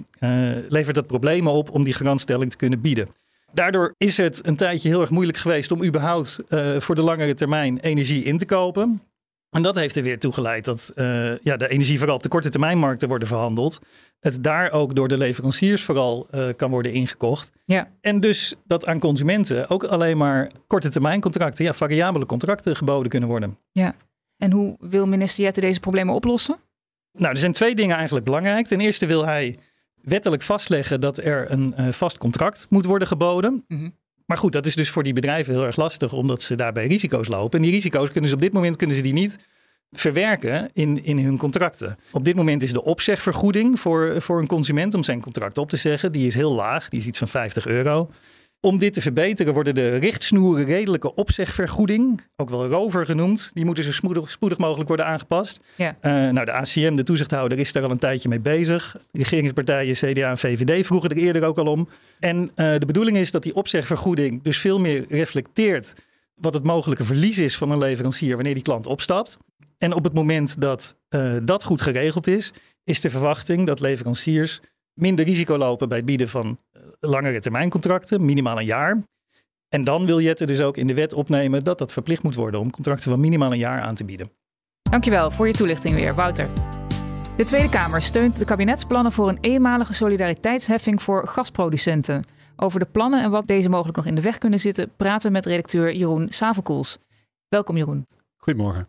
levert 0.69 0.95
dat 0.95 1.07
problemen 1.07 1.53
op 1.53 1.71
om 1.71 1.85
die 1.85 1.93
garantstelling 1.93 2.51
te 2.51 2.57
kunnen 2.57 2.81
bieden. 2.81 3.09
Daardoor 3.53 3.95
is 3.97 4.17
het 4.17 4.47
een 4.47 4.57
tijdje 4.57 4.89
heel 4.89 5.01
erg 5.01 5.11
moeilijk 5.11 5.39
geweest 5.39 5.71
om 5.71 5.85
überhaupt 5.85 6.43
eh, 6.49 6.81
voor 6.81 6.95
de 6.95 7.03
langere 7.03 7.35
termijn 7.35 7.79
energie 7.79 8.25
in 8.25 8.39
te 8.39 8.47
kopen. 8.47 9.03
En 9.53 9.63
dat 9.63 9.75
heeft 9.75 9.97
er 9.97 10.03
weer 10.03 10.19
toe 10.19 10.33
geleid 10.33 10.65
dat 10.65 10.93
eh, 10.95 11.39
ja, 11.39 11.57
de 11.57 11.69
energie 11.69 11.99
vooral 11.99 12.17
op 12.17 12.23
de 12.23 12.29
korte 12.29 12.49
termijnmarkten 12.49 13.09
worden 13.09 13.29
verhandeld. 13.29 13.81
Het 14.21 14.43
daar 14.43 14.71
ook 14.71 14.95
door 14.95 15.09
de 15.09 15.19
leveranciers 15.19 15.83
vooral 15.83 16.27
eh, 16.31 16.49
kan 16.57 16.71
worden 16.71 16.93
ingekocht. 16.93 17.51
Ja. 17.65 17.89
En 18.01 18.21
dus 18.21 18.55
dat 18.65 18.87
aan 18.87 18.99
consumenten 18.99 19.69
ook 19.69 19.85
alleen 19.85 20.17
maar 20.17 20.51
korte 20.67 20.89
termijn 20.89 21.21
contracten, 21.21 21.65
ja, 21.65 21.75
variabele 21.75 22.27
contracten 22.27 22.77
geboden 22.77 23.09
kunnen 23.09 23.29
worden. 23.29 23.59
En 24.37 24.53
hoe 24.53 24.77
wil 24.81 25.07
minister 25.07 25.45
Jette 25.45 25.61
deze 25.61 25.81
problemen 25.81 26.15
oplossen? 26.15 26.57
Nou, 27.13 27.31
er 27.31 27.39
zijn 27.39 27.53
twee 27.53 27.75
dingen 27.75 27.97
eigenlijk 27.97 28.25
belangrijk. 28.25 28.67
Ten 28.67 28.81
eerste 28.81 29.07
wil 29.07 29.27
hij 29.27 29.59
wettelijk 29.95 30.43
vastleggen 30.43 31.01
dat 31.01 31.19
er 31.19 31.51
een 31.51 31.75
eh, 31.75 31.89
vast 31.89 32.19
contract 32.19 32.67
moet 32.69 32.85
worden 32.85 33.09
geboden. 33.09 33.65
Mhm. 33.69 33.89
Maar 34.33 34.41
goed, 34.41 34.53
dat 34.53 34.67
is 34.67 34.77
dus 34.77 34.91
voor 34.91 35.03
die 35.03 35.13
bedrijven 35.13 35.53
heel 35.53 35.65
erg 35.65 35.77
lastig, 35.77 36.13
omdat 36.13 36.43
ze 36.43 36.55
daarbij 36.55 36.87
risico's 36.87 37.29
lopen. 37.29 37.59
En 37.59 37.65
die 37.65 37.75
risico's 37.75 38.11
kunnen 38.11 38.29
ze 38.31 38.35
op 38.35 38.41
dit 38.41 38.53
moment 38.53 38.77
kunnen 38.77 38.97
ze 38.97 39.03
die 39.03 39.13
niet 39.13 39.39
verwerken 39.91 40.71
in, 40.73 41.05
in 41.05 41.19
hun 41.19 41.37
contracten. 41.37 41.99
Op 42.11 42.25
dit 42.25 42.35
moment 42.35 42.63
is 42.63 42.73
de 42.73 42.85
opzegvergoeding 42.85 43.81
voor, 43.81 44.23
voor 44.23 44.39
een 44.39 44.47
consument 44.47 44.95
om 44.95 45.03
zijn 45.03 45.21
contract 45.21 45.59
op 45.59 45.69
te 45.69 45.77
zeggen, 45.77 46.13
die 46.13 46.27
is 46.27 46.35
heel 46.35 46.53
laag, 46.53 46.89
die 46.89 47.01
is 47.01 47.07
iets 47.07 47.19
van 47.19 47.29
50 47.29 47.67
euro. 47.67 48.11
Om 48.65 48.79
dit 48.79 48.93
te 48.93 49.01
verbeteren 49.01 49.55
worden 49.55 49.75
de 49.75 49.97
richtsnoeren 49.97 50.65
redelijke 50.65 51.15
opzegvergoeding, 51.15 52.21
ook 52.37 52.51
wel 52.51 52.67
rover 52.67 53.07
genoemd, 53.07 53.51
die 53.55 53.65
moeten 53.65 53.85
zo 53.85 53.93
spoedig, 53.93 54.31
spoedig 54.31 54.59
mogelijk 54.59 54.89
worden 54.89 55.07
aangepast. 55.07 55.61
Ja. 55.77 55.97
Eh, 56.01 56.13
nou, 56.13 56.45
de 56.45 56.53
ACM, 56.53 56.95
de 56.95 57.03
toezichthouder, 57.03 57.59
is 57.59 57.73
daar 57.73 57.83
al 57.83 57.91
een 57.91 57.99
tijdje 57.99 58.29
mee 58.29 58.41
bezig. 58.41 58.97
Regeringspartijen 59.13 59.95
CDA 59.95 60.31
en 60.31 60.39
VVD 60.39 60.87
vroegen 60.87 61.11
er 61.11 61.17
eerder 61.17 61.45
ook 61.45 61.59
al 61.59 61.67
om. 61.67 61.89
En 62.21 62.51
eh, 62.55 62.79
de 62.79 62.87
bedoeling 62.87 63.17
is 63.17 63.31
dat 63.31 63.43
die 63.43 63.55
opzegvergoeding 63.55 64.43
dus 64.43 64.59
veel 64.59 64.81
meer 64.81 65.05
reflecteert 65.09 65.95
wat 66.35 66.55
het 66.55 66.65
mogelijke 66.65 67.05
verlies 67.05 67.39
is 67.39 67.57
van 67.57 67.71
een 67.71 67.79
leverancier 67.79 68.35
wanneer 68.35 68.55
die 68.55 68.63
klant 68.63 68.87
opstapt. 68.87 69.39
En 69.79 69.93
op 69.93 70.05
het 70.05 70.13
moment 70.13 70.61
dat 70.61 70.97
eh, 71.09 71.33
dat 71.43 71.65
goed 71.65 71.81
geregeld 71.81 72.27
is, 72.27 72.53
is 72.85 73.01
de 73.01 73.11
verwachting 73.11 73.67
dat 73.67 73.81
leveranciers 73.81 74.61
minder 74.95 75.25
risico 75.25 75.57
lopen 75.57 75.89
bij 75.89 75.97
het 75.97 76.07
bieden 76.07 76.29
van 76.29 76.59
langere 77.09 77.41
termijncontracten, 77.41 78.25
minimaal 78.25 78.59
een 78.59 78.65
jaar. 78.65 79.03
En 79.69 79.85
dan 79.85 80.07
wil 80.07 80.21
Jette 80.21 80.47
dus 80.47 80.61
ook 80.61 80.77
in 80.77 80.87
de 80.87 80.95
wet 80.95 81.13
opnemen 81.13 81.65
dat 81.65 81.79
dat 81.79 81.93
verplicht 81.93 82.23
moet 82.23 82.35
worden 82.35 82.61
om 82.61 82.71
contracten 82.71 83.11
van 83.11 83.21
minimaal 83.21 83.53
een 83.53 83.59
jaar 83.59 83.81
aan 83.81 83.95
te 83.95 84.05
bieden. 84.05 84.31
Dankjewel 84.91 85.31
voor 85.31 85.47
je 85.47 85.53
toelichting 85.53 85.95
weer, 85.95 86.15
Wouter. 86.15 86.49
De 87.37 87.45
Tweede 87.45 87.69
Kamer 87.69 88.03
steunt 88.03 88.39
de 88.39 88.45
kabinetsplannen 88.45 89.13
voor 89.13 89.29
een 89.29 89.39
eenmalige 89.41 89.93
solidariteitsheffing 89.93 91.03
voor 91.03 91.29
gasproducenten. 91.29 92.25
Over 92.57 92.81
de 92.81 92.87
plannen 92.87 93.23
en 93.23 93.31
wat 93.31 93.47
deze 93.47 93.69
mogelijk 93.69 93.97
nog 93.97 94.07
in 94.07 94.15
de 94.15 94.21
weg 94.21 94.39
kunnen 94.39 94.61
zitten, 94.61 94.93
praten 94.97 95.27
we 95.27 95.33
met 95.33 95.47
redacteur 95.47 95.95
Jeroen 95.95 96.27
Savelkoels. 96.29 96.99
Welkom 97.49 97.77
Jeroen. 97.77 98.07
Goedemorgen. 98.37 98.89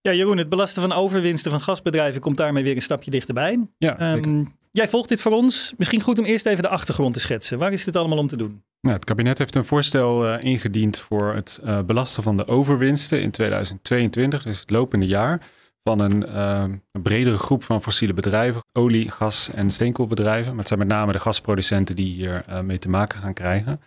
Ja, 0.00 0.12
Jeroen, 0.12 0.38
het 0.38 0.48
belasten 0.48 0.82
van 0.82 0.92
overwinsten 0.92 1.50
van 1.50 1.60
gasbedrijven 1.60 2.20
komt 2.20 2.36
daarmee 2.36 2.62
weer 2.62 2.76
een 2.76 2.82
stapje 2.82 3.10
dichterbij. 3.10 3.66
Ja, 3.78 4.12
um, 4.14 4.52
jij 4.72 4.88
volgt 4.88 5.08
dit 5.08 5.20
voor 5.20 5.32
ons. 5.32 5.74
Misschien 5.76 6.00
goed 6.00 6.18
om 6.18 6.24
eerst 6.24 6.46
even 6.46 6.62
de 6.62 6.68
achtergrond 6.68 7.14
te 7.14 7.20
schetsen. 7.20 7.58
Waar 7.58 7.72
is 7.72 7.84
dit 7.84 7.96
allemaal 7.96 8.18
om 8.18 8.28
te 8.28 8.36
doen? 8.36 8.62
Nou, 8.80 8.94
het 8.94 9.04
kabinet 9.04 9.38
heeft 9.38 9.54
een 9.54 9.64
voorstel 9.64 10.26
uh, 10.26 10.36
ingediend 10.40 10.98
voor 10.98 11.34
het 11.34 11.60
uh, 11.64 11.80
belasten 11.82 12.22
van 12.22 12.36
de 12.36 12.46
overwinsten 12.46 13.22
in 13.22 13.30
2022, 13.30 14.42
dus 14.42 14.60
het 14.60 14.70
lopende 14.70 15.06
jaar, 15.06 15.46
van 15.82 15.98
een, 15.98 16.24
uh, 16.28 16.64
een, 16.92 17.02
bredere 17.02 17.36
groep 17.36 17.64
van 17.64 17.82
fossiele 17.82 18.14
bedrijven, 18.14 18.64
olie, 18.72 19.10
gas 19.10 19.50
en 19.54 19.70
steenkoolbedrijven. 19.70 20.50
Maar 20.50 20.58
het 20.58 20.68
zijn 20.68 20.78
met 20.78 20.88
name 20.88 21.12
de 21.12 21.20
gasproducenten 21.20 21.96
die 21.96 22.14
hier 22.14 22.44
mee 22.64 22.78
te 22.78 22.88
maken 22.88 23.20
gaan 23.20 23.34
krijgen. 23.34 23.80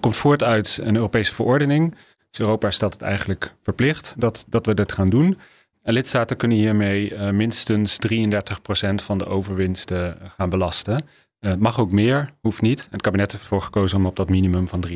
Komt 0.00 0.16
voort 0.16 0.42
uit 0.42 0.80
een 0.82 0.94
Europese 0.94 1.34
verordening. 1.34 1.94
Dus 2.30 2.40
Europa 2.40 2.70
stelt 2.70 2.92
het 2.92 3.02
eigenlijk 3.02 3.54
verplicht 3.62 4.14
dat, 4.18 4.44
dat 4.48 4.66
we 4.66 4.74
dit 4.74 4.92
gaan 4.92 5.10
doen. 5.10 5.38
En 5.82 5.92
lidstaten 5.92 6.36
kunnen 6.36 6.58
hiermee 6.58 7.12
uh, 7.12 7.30
minstens 7.30 7.98
33% 8.14 8.94
van 8.94 9.18
de 9.18 9.26
overwinsten 9.26 10.18
gaan 10.36 10.48
belasten. 10.48 11.04
Uh, 11.40 11.54
mag 11.54 11.80
ook 11.80 11.92
meer, 11.92 12.28
hoeft 12.40 12.62
niet. 12.62 12.88
Het 12.90 13.02
kabinet 13.02 13.32
heeft 13.32 13.42
ervoor 13.42 13.62
gekozen 13.62 13.98
om 13.98 14.06
op 14.06 14.16
dat 14.16 14.28
minimum 14.28 14.68
van 14.68 14.84
33% 14.88 14.90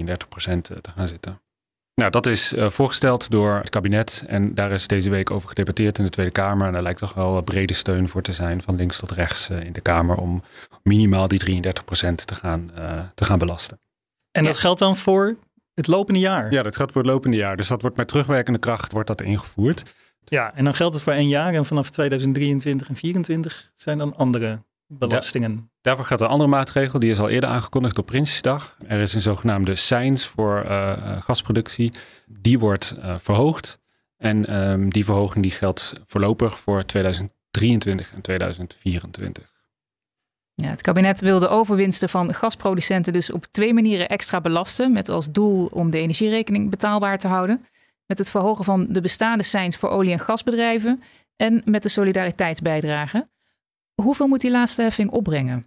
te 0.60 0.90
gaan 0.94 1.08
zitten. 1.08 1.40
Nou, 1.94 2.10
dat 2.10 2.26
is 2.26 2.52
uh, 2.52 2.68
voorgesteld 2.68 3.30
door 3.30 3.54
het 3.54 3.68
kabinet 3.68 4.24
en 4.26 4.54
daar 4.54 4.72
is 4.72 4.86
deze 4.86 5.10
week 5.10 5.30
over 5.30 5.48
gedebatteerd 5.48 5.98
in 5.98 6.04
de 6.04 6.10
Tweede 6.10 6.32
Kamer. 6.32 6.66
En 6.66 6.72
daar 6.72 6.82
lijkt 6.82 6.98
toch 6.98 7.14
wel 7.14 7.42
brede 7.42 7.74
steun 7.74 8.08
voor 8.08 8.22
te 8.22 8.32
zijn 8.32 8.62
van 8.62 8.76
links 8.76 8.98
tot 8.98 9.10
rechts 9.10 9.48
in 9.48 9.72
de 9.72 9.80
Kamer 9.80 10.16
om 10.16 10.42
minimaal 10.82 11.28
die 11.28 11.62
33% 11.62 11.64
te 12.24 12.34
gaan, 12.34 12.70
te 13.14 13.24
gaan 13.24 13.38
belasten. 13.38 13.80
En 14.30 14.44
dat 14.44 14.56
geldt 14.56 14.78
dan 14.78 14.96
voor 14.96 15.36
het 15.74 15.86
lopende 15.86 16.20
jaar? 16.20 16.52
Ja, 16.52 16.62
dat 16.62 16.76
geldt 16.76 16.92
voor 16.92 17.02
het 17.02 17.10
lopende 17.10 17.36
jaar. 17.36 17.56
Dus 17.56 17.68
dat 17.68 17.80
wordt 17.80 17.96
met 17.96 18.08
terugwerkende 18.08 18.58
kracht 18.58 18.92
wordt 18.92 19.08
dat 19.08 19.20
ingevoerd. 19.20 19.82
Ja, 20.24 20.54
en 20.54 20.64
dan 20.64 20.74
geldt 20.74 20.94
het 20.94 21.02
voor 21.02 21.12
één 21.12 21.28
jaar 21.28 21.54
en 21.54 21.66
vanaf 21.66 21.90
2023 21.90 22.88
en 22.88 22.94
2024 22.94 23.70
zijn 23.74 23.98
dan 23.98 24.16
andere 24.16 24.62
belastingen. 24.86 25.52
Ja, 25.52 25.68
daarvoor 25.80 26.04
gaat 26.04 26.20
een 26.20 26.26
andere 26.26 26.50
maatregel, 26.50 26.98
die 26.98 27.10
is 27.10 27.18
al 27.18 27.28
eerder 27.28 27.50
aangekondigd 27.50 27.98
op 27.98 28.06
Prinsjesdag. 28.06 28.76
Er 28.86 29.00
is 29.00 29.14
een 29.14 29.20
zogenaamde 29.20 29.74
SEINS 29.74 30.26
voor 30.26 30.64
uh, 30.64 31.22
gasproductie. 31.22 31.92
Die 32.26 32.58
wordt 32.58 32.96
uh, 32.98 33.14
verhoogd. 33.18 33.80
En 34.16 34.56
um, 34.56 34.90
die 34.90 35.04
verhoging 35.04 35.42
die 35.42 35.52
geldt 35.52 35.94
voorlopig 36.06 36.58
voor 36.58 36.84
2023 36.84 38.12
en 38.12 38.20
2024. 38.20 39.50
Ja, 40.54 40.68
het 40.68 40.82
kabinet 40.82 41.20
wil 41.20 41.38
de 41.38 41.48
overwinsten 41.48 42.08
van 42.08 42.34
gasproducenten 42.34 43.12
dus 43.12 43.32
op 43.32 43.46
twee 43.46 43.74
manieren 43.74 44.08
extra 44.08 44.40
belasten, 44.40 44.92
met 44.92 45.08
als 45.08 45.30
doel 45.30 45.66
om 45.66 45.90
de 45.90 45.98
energierekening 45.98 46.70
betaalbaar 46.70 47.18
te 47.18 47.28
houden 47.28 47.66
met 48.12 48.20
het 48.20 48.30
verhogen 48.30 48.64
van 48.64 48.86
de 48.88 49.00
bestaande 49.00 49.42
seins 49.42 49.76
voor 49.76 49.88
olie- 49.88 50.12
en 50.12 50.18
gasbedrijven 50.18 51.02
en 51.36 51.62
met 51.64 51.82
de 51.82 51.88
solidariteitsbijdrage. 51.88 53.28
Hoeveel 54.02 54.26
moet 54.26 54.40
die 54.40 54.50
laatste 54.50 54.82
heffing 54.82 55.10
opbrengen? 55.10 55.66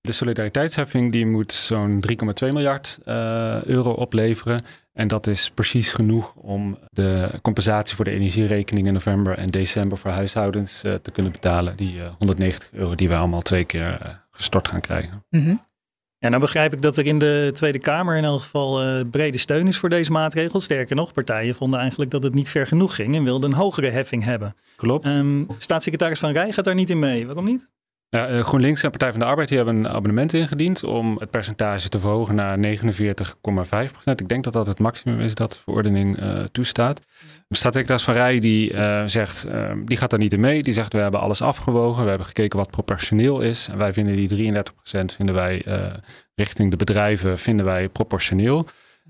De 0.00 0.12
solidariteitsheffing 0.12 1.12
die 1.12 1.26
moet 1.26 1.52
zo'n 1.52 2.04
3,2 2.44 2.48
miljard 2.48 2.98
uh, 3.04 3.64
euro 3.64 3.90
opleveren. 3.90 4.60
En 4.92 5.08
dat 5.08 5.26
is 5.26 5.50
precies 5.50 5.92
genoeg 5.92 6.34
om 6.34 6.78
de 6.90 7.38
compensatie 7.42 7.96
voor 7.96 8.04
de 8.04 8.10
energierekening 8.10 8.86
in 8.86 8.92
november 8.92 9.38
en 9.38 9.48
december 9.48 9.98
voor 9.98 10.10
huishoudens 10.10 10.84
uh, 10.84 10.94
te 10.94 11.10
kunnen 11.10 11.32
betalen. 11.32 11.76
Die 11.76 11.96
uh, 11.96 12.08
190 12.18 12.68
euro 12.72 12.94
die 12.94 13.08
we 13.08 13.16
allemaal 13.16 13.42
twee 13.42 13.64
keer 13.64 14.20
gestort 14.30 14.68
gaan 14.68 14.80
krijgen. 14.80 15.24
Mm 15.30 15.44
-hmm. 15.44 15.66
Ja, 16.24 16.30
nou 16.30 16.42
begrijp 16.42 16.72
ik 16.72 16.82
dat 16.82 16.96
er 16.96 17.06
in 17.06 17.18
de 17.18 17.50
Tweede 17.54 17.78
Kamer 17.78 18.16
in 18.16 18.24
elk 18.24 18.42
geval 18.42 18.84
uh, 18.84 19.00
brede 19.10 19.38
steun 19.38 19.66
is 19.66 19.78
voor 19.78 19.88
deze 19.88 20.12
maatregel. 20.12 20.60
Sterker 20.60 20.96
nog, 20.96 21.12
partijen 21.12 21.54
vonden 21.54 21.80
eigenlijk 21.80 22.10
dat 22.10 22.22
het 22.22 22.34
niet 22.34 22.48
ver 22.48 22.66
genoeg 22.66 22.94
ging 22.94 23.14
en 23.14 23.24
wilden 23.24 23.50
een 23.50 23.56
hogere 23.56 23.88
heffing 23.88 24.24
hebben. 24.24 24.54
Klopt. 24.76 25.06
Um, 25.06 25.46
staatssecretaris 25.58 26.18
Van 26.18 26.32
Rij 26.32 26.52
gaat 26.52 26.64
daar 26.64 26.74
niet 26.74 26.90
in 26.90 26.98
mee. 26.98 27.26
Waarom 27.26 27.44
niet? 27.44 27.70
Uh, 28.14 28.40
GroenLinks 28.40 28.82
en 28.82 28.90
Partij 28.90 29.10
van 29.10 29.20
de 29.20 29.26
Arbeid 29.26 29.50
hebben 29.50 29.76
een 29.76 29.88
abonnement 29.88 30.32
ingediend 30.32 30.84
om 30.84 31.16
het 31.18 31.30
percentage 31.30 31.88
te 31.88 31.98
verhogen 31.98 32.34
naar 32.34 32.58
49,5% 32.58 32.64
Ik 34.14 34.28
denk 34.28 34.44
dat 34.44 34.52
dat 34.52 34.66
het 34.66 34.78
maximum 34.78 35.20
is 35.20 35.34
dat 35.34 35.52
de 35.52 35.58
verordening 35.58 36.22
uh, 36.22 36.42
toestaat. 36.44 37.00
Staatssecretaris 37.48 38.04
Van 38.04 38.14
Rij 38.14 38.38
die 38.38 38.72
uh, 38.72 39.02
zegt, 39.06 39.46
die 39.84 39.96
gaat 39.96 40.10
daar 40.10 40.18
niet 40.18 40.32
in 40.32 40.40
mee. 40.40 40.62
Die 40.62 40.72
zegt 40.72 40.92
we 40.92 40.98
hebben 40.98 41.20
alles 41.20 41.42
afgewogen, 41.42 42.02
we 42.02 42.08
hebben 42.08 42.26
gekeken 42.26 42.58
wat 42.58 42.70
proportioneel 42.70 43.40
is. 43.40 43.68
En 43.68 43.78
wij 43.78 43.92
vinden 43.92 44.16
die 44.16 44.52
33% 44.52 44.64
vinden 45.04 45.34
wij 45.34 45.64
richting 46.34 46.70
de 46.70 46.76
bedrijven 46.76 47.38
vinden 47.38 47.66
wij 47.66 47.88
proportioneel. 47.88 48.66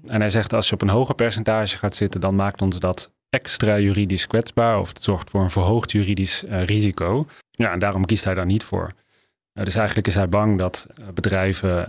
En 0.07 0.21
hij 0.21 0.31
zegt 0.31 0.53
als 0.53 0.69
je 0.69 0.75
op 0.75 0.83
een 0.83 0.89
hoger 0.89 1.15
percentage 1.15 1.79
gaat 1.79 1.95
zitten, 1.95 2.21
dan 2.21 2.35
maakt 2.35 2.63
ons 2.63 2.79
dat 2.79 3.13
extra 3.35 3.79
juridisch 3.79 4.27
kwetsbaar 4.27 4.79
of 4.79 4.89
het 4.89 5.03
zorgt 5.03 5.31
voor 5.31 5.43
een 5.43 5.51
verhoogd 5.51 5.93
juridisch 5.93 6.45
uh, 6.45 6.65
risico. 6.65 7.27
Ja, 7.51 7.73
en 7.73 7.79
daarom 7.79 8.05
kiest 8.05 8.25
hij 8.25 8.35
daar 8.35 8.47
niet 8.47 8.65
voor. 8.65 8.91
Uh, 9.53 9.65
dus 9.65 9.75
eigenlijk 9.75 10.07
is 10.07 10.15
hij 10.15 10.29
bang 10.29 10.59
dat 10.59 10.87
uh, 11.01 11.07
bedrijven 11.15 11.89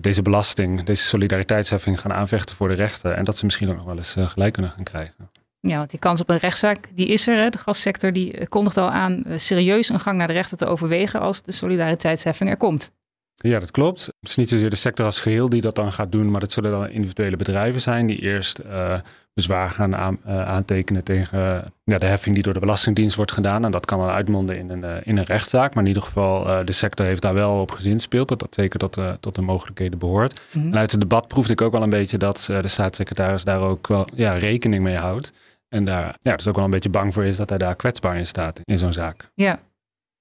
deze 0.00 0.22
belasting, 0.22 0.82
deze 0.82 1.02
solidariteitsheffing 1.02 2.00
gaan 2.00 2.12
aanvechten 2.12 2.56
voor 2.56 2.68
de 2.68 2.74
rechten 2.74 3.16
en 3.16 3.24
dat 3.24 3.36
ze 3.36 3.44
misschien 3.44 3.68
ook 3.68 3.76
nog 3.76 3.84
wel 3.84 3.96
eens 3.96 4.16
gelijk 4.18 4.52
kunnen 4.52 4.70
gaan 4.70 4.84
krijgen. 4.84 5.30
Ja, 5.60 5.76
want 5.76 5.90
die 5.90 5.98
kans 5.98 6.20
op 6.20 6.28
een 6.28 6.36
rechtszaak, 6.36 6.88
die 6.94 7.06
is 7.06 7.26
er. 7.26 7.36
Hè. 7.36 7.50
De 7.50 7.58
gassector 7.58 8.12
die 8.12 8.48
kondigt 8.48 8.76
al 8.76 8.90
aan 8.90 9.24
serieus 9.36 9.88
een 9.88 10.00
gang 10.00 10.18
naar 10.18 10.26
de 10.26 10.32
rechter 10.32 10.56
te 10.56 10.66
overwegen 10.66 11.20
als 11.20 11.42
de 11.42 11.52
solidariteitsheffing 11.52 12.50
er 12.50 12.56
komt. 12.56 12.92
Ja, 13.34 13.58
dat 13.58 13.70
klopt. 13.70 14.04
Het 14.04 14.28
is 14.28 14.36
niet 14.36 14.48
zozeer 14.48 14.70
de 14.70 14.76
sector 14.76 15.04
als 15.04 15.20
geheel 15.20 15.48
die 15.48 15.60
dat 15.60 15.74
dan 15.74 15.92
gaat 15.92 16.12
doen, 16.12 16.30
maar 16.30 16.40
het 16.40 16.52
zullen 16.52 16.70
dan 16.70 16.88
individuele 16.88 17.36
bedrijven 17.36 17.80
zijn 17.80 18.06
die 18.06 18.18
eerst 18.18 18.60
uh, 18.66 18.98
bezwaar 19.34 19.70
gaan 19.70 19.96
aan, 19.96 20.18
uh, 20.26 20.44
aantekenen 20.44 21.04
tegen 21.04 21.38
uh, 21.38 21.58
ja, 21.84 21.98
de 21.98 22.06
heffing 22.06 22.34
die 22.34 22.44
door 22.44 22.54
de 22.54 22.60
Belastingdienst 22.60 23.16
wordt 23.16 23.32
gedaan. 23.32 23.64
En 23.64 23.70
dat 23.70 23.86
kan 23.86 23.98
dan 23.98 24.08
uitmonden 24.08 24.58
in 24.58 24.70
een, 24.70 25.04
in 25.04 25.16
een 25.16 25.24
rechtszaak. 25.24 25.74
Maar 25.74 25.82
in 25.82 25.88
ieder 25.88 26.02
geval, 26.02 26.64
de 26.64 26.72
sector 26.72 27.06
heeft 27.06 27.22
daar 27.22 27.34
wel 27.34 27.60
op 27.60 27.70
gezinspeeld, 27.70 28.28
dat 28.28 28.38
dat 28.38 28.54
zeker 28.54 28.78
tot, 28.78 28.98
tot 29.20 29.34
de 29.34 29.42
mogelijkheden 29.42 29.98
behoort. 29.98 30.40
Mm 30.52 30.62
-hmm. 30.62 30.72
En 30.72 30.78
uit 30.78 30.90
het 30.90 31.00
debat 31.00 31.28
proefde 31.28 31.52
ik 31.52 31.60
ook 31.60 31.72
wel 31.72 31.82
een 31.82 31.90
beetje 31.90 32.18
dat 32.18 32.44
de 32.60 32.68
staatssecretaris 32.68 33.44
daar 33.44 33.60
ook 33.60 33.86
wel 33.86 34.06
ja, 34.14 34.32
rekening 34.32 34.82
mee 34.82 34.96
houdt. 34.96 35.32
En 35.68 35.84
daar 35.84 36.16
ja, 36.20 36.36
dus 36.36 36.46
ook 36.48 36.56
wel 36.56 36.64
een 36.64 36.70
beetje 36.70 36.88
bang 36.88 37.14
voor 37.14 37.24
is 37.24 37.36
dat 37.36 37.48
hij 37.48 37.58
daar 37.58 37.76
kwetsbaar 37.76 38.16
in 38.16 38.26
staat 38.26 38.60
in 38.64 38.78
zo'n 38.78 38.92
zaak. 38.92 39.30
Ja, 39.34 39.60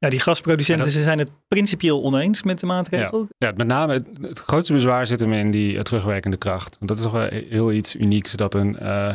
ja, 0.04 0.10
die 0.10 0.20
gasproducenten 0.20 0.90
ze 0.90 1.04
zijn 1.04 1.20
het 1.20 1.30
principieel 1.48 2.04
oneens 2.04 2.44
met 2.44 2.60
de 2.60 2.66
maatregel. 2.66 3.20
Ja, 3.38 3.48
ja 3.48 3.54
met 3.56 3.68
name 3.68 3.94
het, 3.94 4.08
het, 4.22 4.40
grootste 4.40 4.74
bezwaar 4.74 5.06
zit 5.06 5.20
hem 5.20 5.34
in 5.34 5.52
die 5.52 5.74
uh, 5.74 5.82
terugwerkende 5.82 6.38
kracht. 6.38 6.76
Want 6.78 6.88
dat 6.88 6.98
is 6.98 7.04
toch 7.04 7.12
wel 7.12 7.28
heel 7.50 7.72
iets 7.72 7.96
unieks 7.96 8.32
dat 8.32 8.54
een, 8.54 8.78
uh, 8.82 9.14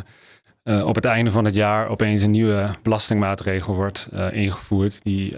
uh, 0.64 0.87
op 0.87 0.95
het 0.95 1.04
einde 1.04 1.30
van 1.30 1.45
het 1.45 1.54
jaar 1.54 1.88
opeens 1.88 2.23
een 2.23 2.30
nieuwe 2.30 2.71
belastingmaatregel 2.83 3.75
wordt 3.75 4.09
ingevoerd. 4.33 5.00
Die 5.02 5.37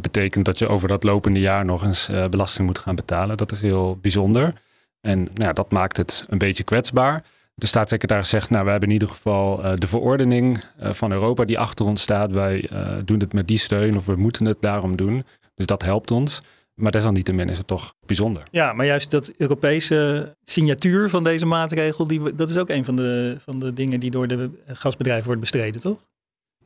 betekent 0.00 0.44
dat 0.44 0.58
je 0.58 0.68
over 0.68 0.88
dat 0.88 1.04
lopende 1.04 1.40
jaar 1.40 1.64
nog 1.64 1.84
eens 1.84 2.10
belasting 2.30 2.66
moet 2.66 2.78
gaan 2.78 2.94
betalen. 2.94 3.36
Dat 3.36 3.52
is 3.52 3.60
heel 3.60 3.98
bijzonder. 4.00 4.52
En 5.00 5.28
nou 5.34 5.52
dat 5.52 5.70
maakt 5.70 5.96
het 5.96 6.24
een 6.28 6.38
beetje 6.38 6.64
kwetsbaar. 6.64 7.24
De 7.54 7.66
staatssecretaris 7.66 8.28
zegt, 8.28 8.50
nou, 8.50 8.64
we 8.64 8.70
hebben 8.70 8.88
in 8.88 8.94
ieder 8.94 9.08
geval 9.08 9.64
uh, 9.64 9.74
de 9.74 9.86
verordening 9.86 10.64
uh, 10.82 10.92
van 10.92 11.12
Europa 11.12 11.44
die 11.44 11.58
achter 11.58 11.86
ons 11.86 12.02
staat. 12.02 12.32
Wij 12.32 12.70
uh, 12.72 12.88
doen 13.04 13.20
het 13.20 13.32
met 13.32 13.48
die 13.48 13.58
steun 13.58 13.96
of 13.96 14.06
we 14.06 14.16
moeten 14.16 14.44
het 14.44 14.56
daarom 14.60 14.96
doen. 14.96 15.24
Dus 15.54 15.66
dat 15.66 15.82
helpt 15.82 16.10
ons. 16.10 16.42
Maar 16.74 16.92
desalniettemin 16.92 17.48
is 17.48 17.58
het 17.58 17.66
toch 17.66 17.94
bijzonder. 18.06 18.42
Ja, 18.50 18.72
maar 18.72 18.86
juist 18.86 19.10
dat 19.10 19.32
Europese 19.36 20.34
signatuur 20.44 21.10
van 21.10 21.24
deze 21.24 21.46
maatregel, 21.46 22.06
die, 22.06 22.34
dat 22.34 22.50
is 22.50 22.56
ook 22.56 22.68
een 22.68 22.84
van 22.84 22.96
de, 22.96 23.36
van 23.38 23.58
de 23.58 23.72
dingen 23.72 24.00
die 24.00 24.10
door 24.10 24.26
de 24.26 24.50
gasbedrijven 24.66 25.26
wordt 25.26 25.40
bestreden, 25.40 25.80
toch? 25.80 25.98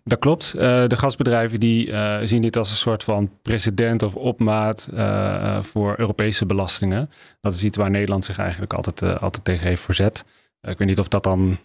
Dat 0.02 0.18
klopt. 0.18 0.52
Uh, 0.56 0.60
de 0.86 0.96
gasbedrijven 0.96 1.60
die 1.60 1.86
uh, 1.86 2.18
zien 2.22 2.42
dit 2.42 2.56
als 2.56 2.70
een 2.70 2.76
soort 2.76 3.04
van 3.04 3.30
precedent 3.42 4.02
of 4.02 4.14
opmaat 4.14 4.90
uh, 4.94 5.62
voor 5.62 5.94
Europese 5.98 6.46
belastingen. 6.46 7.10
Dat 7.40 7.54
is 7.54 7.64
iets 7.64 7.76
waar 7.76 7.90
Nederland 7.90 8.24
zich 8.24 8.38
eigenlijk 8.38 8.72
altijd, 8.72 9.20
altijd 9.20 9.44
tegen 9.44 9.66
heeft 9.66 9.82
verzet. 9.82 10.24
Ik 10.60 10.78
weet 10.78 10.88
niet 10.88 10.98
of 10.98 11.08
dat 11.08 11.22
dan 11.22 11.58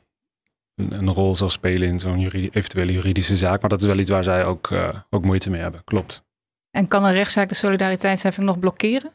een, 0.76 0.92
een 0.92 1.14
rol 1.14 1.36
zal 1.36 1.50
spelen 1.50 1.88
in 1.88 2.00
zo'n 2.00 2.20
juridi 2.20 2.50
eventuele 2.52 2.94
juridische 2.94 3.36
zaak. 3.36 3.62
Maar 3.62 3.70
dat 3.70 3.82
is 3.82 3.88
wel 3.88 3.98
iets 3.98 4.10
waar 4.10 4.24
zij 4.24 4.46
ook, 4.46 4.70
uh, 4.70 4.90
ook 5.10 5.26
moeite 5.26 5.50
mee 5.50 5.62
hebben. 5.62 5.84
Klopt. 5.84 6.24
En 6.72 6.88
kan 6.88 7.04
een 7.04 7.14
rechtszaak 7.14 7.50
de 7.50 7.56
solidariteitsheffing 7.56 8.46
nog 8.46 8.60
blokkeren? 8.60 9.12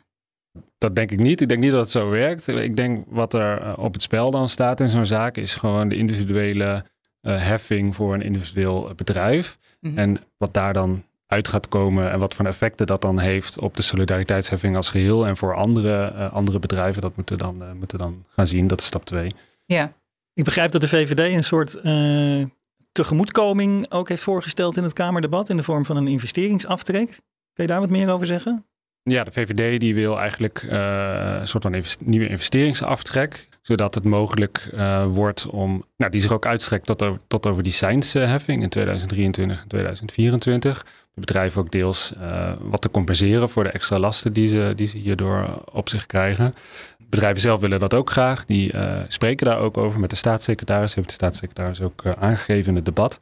Dat 0.79 0.95
denk 0.95 1.11
ik 1.11 1.19
niet. 1.19 1.41
Ik 1.41 1.49
denk 1.49 1.61
niet 1.61 1.71
dat 1.71 1.81
het 1.81 1.91
zo 1.91 2.09
werkt. 2.09 2.49
Ik 2.49 2.77
denk 2.77 3.05
wat 3.09 3.35
er 3.35 3.61
eh, 3.61 3.79
op 3.79 3.93
het 3.93 4.03
spel 4.03 4.31
dan 4.31 4.49
staat 4.49 4.81
in 4.81 4.89
zo'n 4.89 5.07
zaak 5.07 5.37
is 5.37 5.55
gewoon 5.55 5.89
de 5.89 5.97
individuele 5.97 6.85
uh, 7.23 7.43
heffing 7.43 7.95
voor 7.95 8.15
een 8.15 8.23
individueel 8.23 8.93
bedrijf. 8.97 9.59
Mm 9.81 9.91
-hmm. 9.91 9.99
En 9.99 10.21
wat 10.37 10.55
daar 10.55 10.73
dan 10.73 11.05
uit 11.27 11.49
gaat 11.49 11.69
komen 11.69 12.11
en 12.11 12.19
wat 12.19 12.35
voor 12.35 12.45
effecten 12.45 12.87
dat 12.87 13.01
dan 13.01 13.19
heeft 13.19 13.59
op 13.59 13.77
de 13.77 13.83
solidariteitsheffing 13.83 14.77
als 14.77 14.89
geheel 14.89 15.27
en 15.27 15.37
voor 15.37 15.55
andere, 15.55 16.13
uh, 16.13 16.33
andere 16.33 16.59
bedrijven, 16.59 17.03
dat 17.03 17.17
moeten 17.17 17.37
we 17.37 17.43
dan, 17.43 17.63
uh, 17.63 17.73
moeten 17.73 17.99
dan 17.99 18.25
gaan 18.29 18.47
zien. 18.47 18.67
Dat 18.67 18.81
is 18.81 18.87
stap 18.87 19.05
2. 19.05 19.31
Ja. 19.67 19.93
Ik 20.35 20.45
begrijp 20.45 20.71
dat 20.71 20.81
de 20.81 20.89
VVD 20.89 21.35
een 21.35 21.45
soort 21.45 21.77
uh, 21.83 22.45
tegemoetkoming 22.93 23.93
ook 23.93 24.09
heeft 24.09 24.23
voorgesteld 24.23 24.77
in 24.77 24.83
het 24.83 24.93
Kamerdebat 24.93 25.49
in 25.49 25.57
de 25.57 25.63
vorm 25.63 25.85
van 25.85 25.97
een 25.97 26.07
investeringsaftrek. 26.07 27.09
Kun 27.53 27.65
je 27.65 27.67
daar 27.67 27.81
wat 27.81 27.91
meer 27.91 28.11
over 28.11 28.27
zeggen? 28.27 28.67
Ja, 29.03 29.25
de 29.25 29.31
VVD 29.31 29.81
die 29.81 29.95
wil 29.95 30.19
eigenlijk 30.19 30.63
uh, 30.63 31.37
een 31.41 31.49
soort 31.49 31.63
van 31.63 31.75
invest 31.75 32.01
nieuwe 32.01 32.29
investeringsaftrek. 32.29 33.49
zodat 33.63 33.95
het 33.95 34.05
mogelijk 34.05 34.71
uh, 34.75 35.07
wordt 35.07 35.47
om, 35.47 35.85
nou, 35.97 36.11
die 36.11 36.21
zich 36.21 36.33
ook 36.33 36.47
uitstrekt 36.47 36.87
tot, 36.87 37.03
over, 37.03 37.21
tot 37.27 37.47
over 37.47 37.63
die 37.63 37.73
seinsheffing 37.73 38.63
in 38.63 38.69
2023 38.69 39.63
en 39.63 39.69
2024. 39.69 40.85
De 41.15 41.21
bedrijven 41.21 41.61
ook 41.61 41.71
deels 41.71 42.13
uh, 42.17 42.53
wat 42.61 42.81
te 42.81 42.91
compenseren 42.91 43.49
voor 43.49 43.65
de 43.65 43.71
extra 43.71 43.99
lasten 43.99 44.33
die 44.33 44.49
ze, 44.49 44.73
die 44.77 44.87
ze 44.87 44.99
hierdoor 44.99 45.63
op 45.73 45.89
zich 45.89 46.07
krijgen. 46.07 46.55
Bedrijven 47.09 47.41
zelf 47.41 47.61
willen 47.61 47.81
dat 47.81 47.95
ook 47.95 48.11
graag. 48.11 48.45
Die 48.45 48.73
uh, 48.73 49.01
spreken 49.09 49.47
daar 49.47 49.59
ook 49.59 49.77
over 49.77 50.01
met 50.01 50.11
de 50.11 50.17
staatssecretaris. 50.17 50.95
Heeft 50.95 51.09
de 51.09 51.15
staatssecretaris 51.15 51.81
ook 51.81 52.07
aangegeven 52.07 52.69
in 52.69 52.77
het 52.77 52.85
debat. 52.85 53.21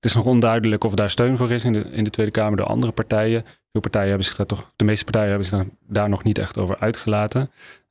Het 0.00 0.10
is 0.10 0.14
nog 0.14 0.24
onduidelijk 0.24 0.84
of 0.84 0.94
daar 0.94 1.10
steun 1.10 1.36
voor 1.36 1.50
is 1.50 1.64
in 1.64 1.72
de, 1.72 1.80
in 1.80 2.04
de 2.04 2.10
Tweede 2.10 2.32
Kamer 2.32 2.56
door 2.56 2.66
andere 2.66 2.92
partijen. 2.92 3.44
Veel 3.72 3.80
partijen 3.80 4.08
hebben 4.08 4.26
zich 4.26 4.36
daar 4.36 4.46
toch, 4.46 4.72
de 4.76 4.84
meeste 4.84 5.04
partijen 5.04 5.28
hebben 5.28 5.46
zich 5.46 5.64
daar 5.86 6.08
nog 6.08 6.22
niet 6.22 6.38
echt 6.38 6.58
over 6.58 6.78
uitgelaten. 6.78 7.40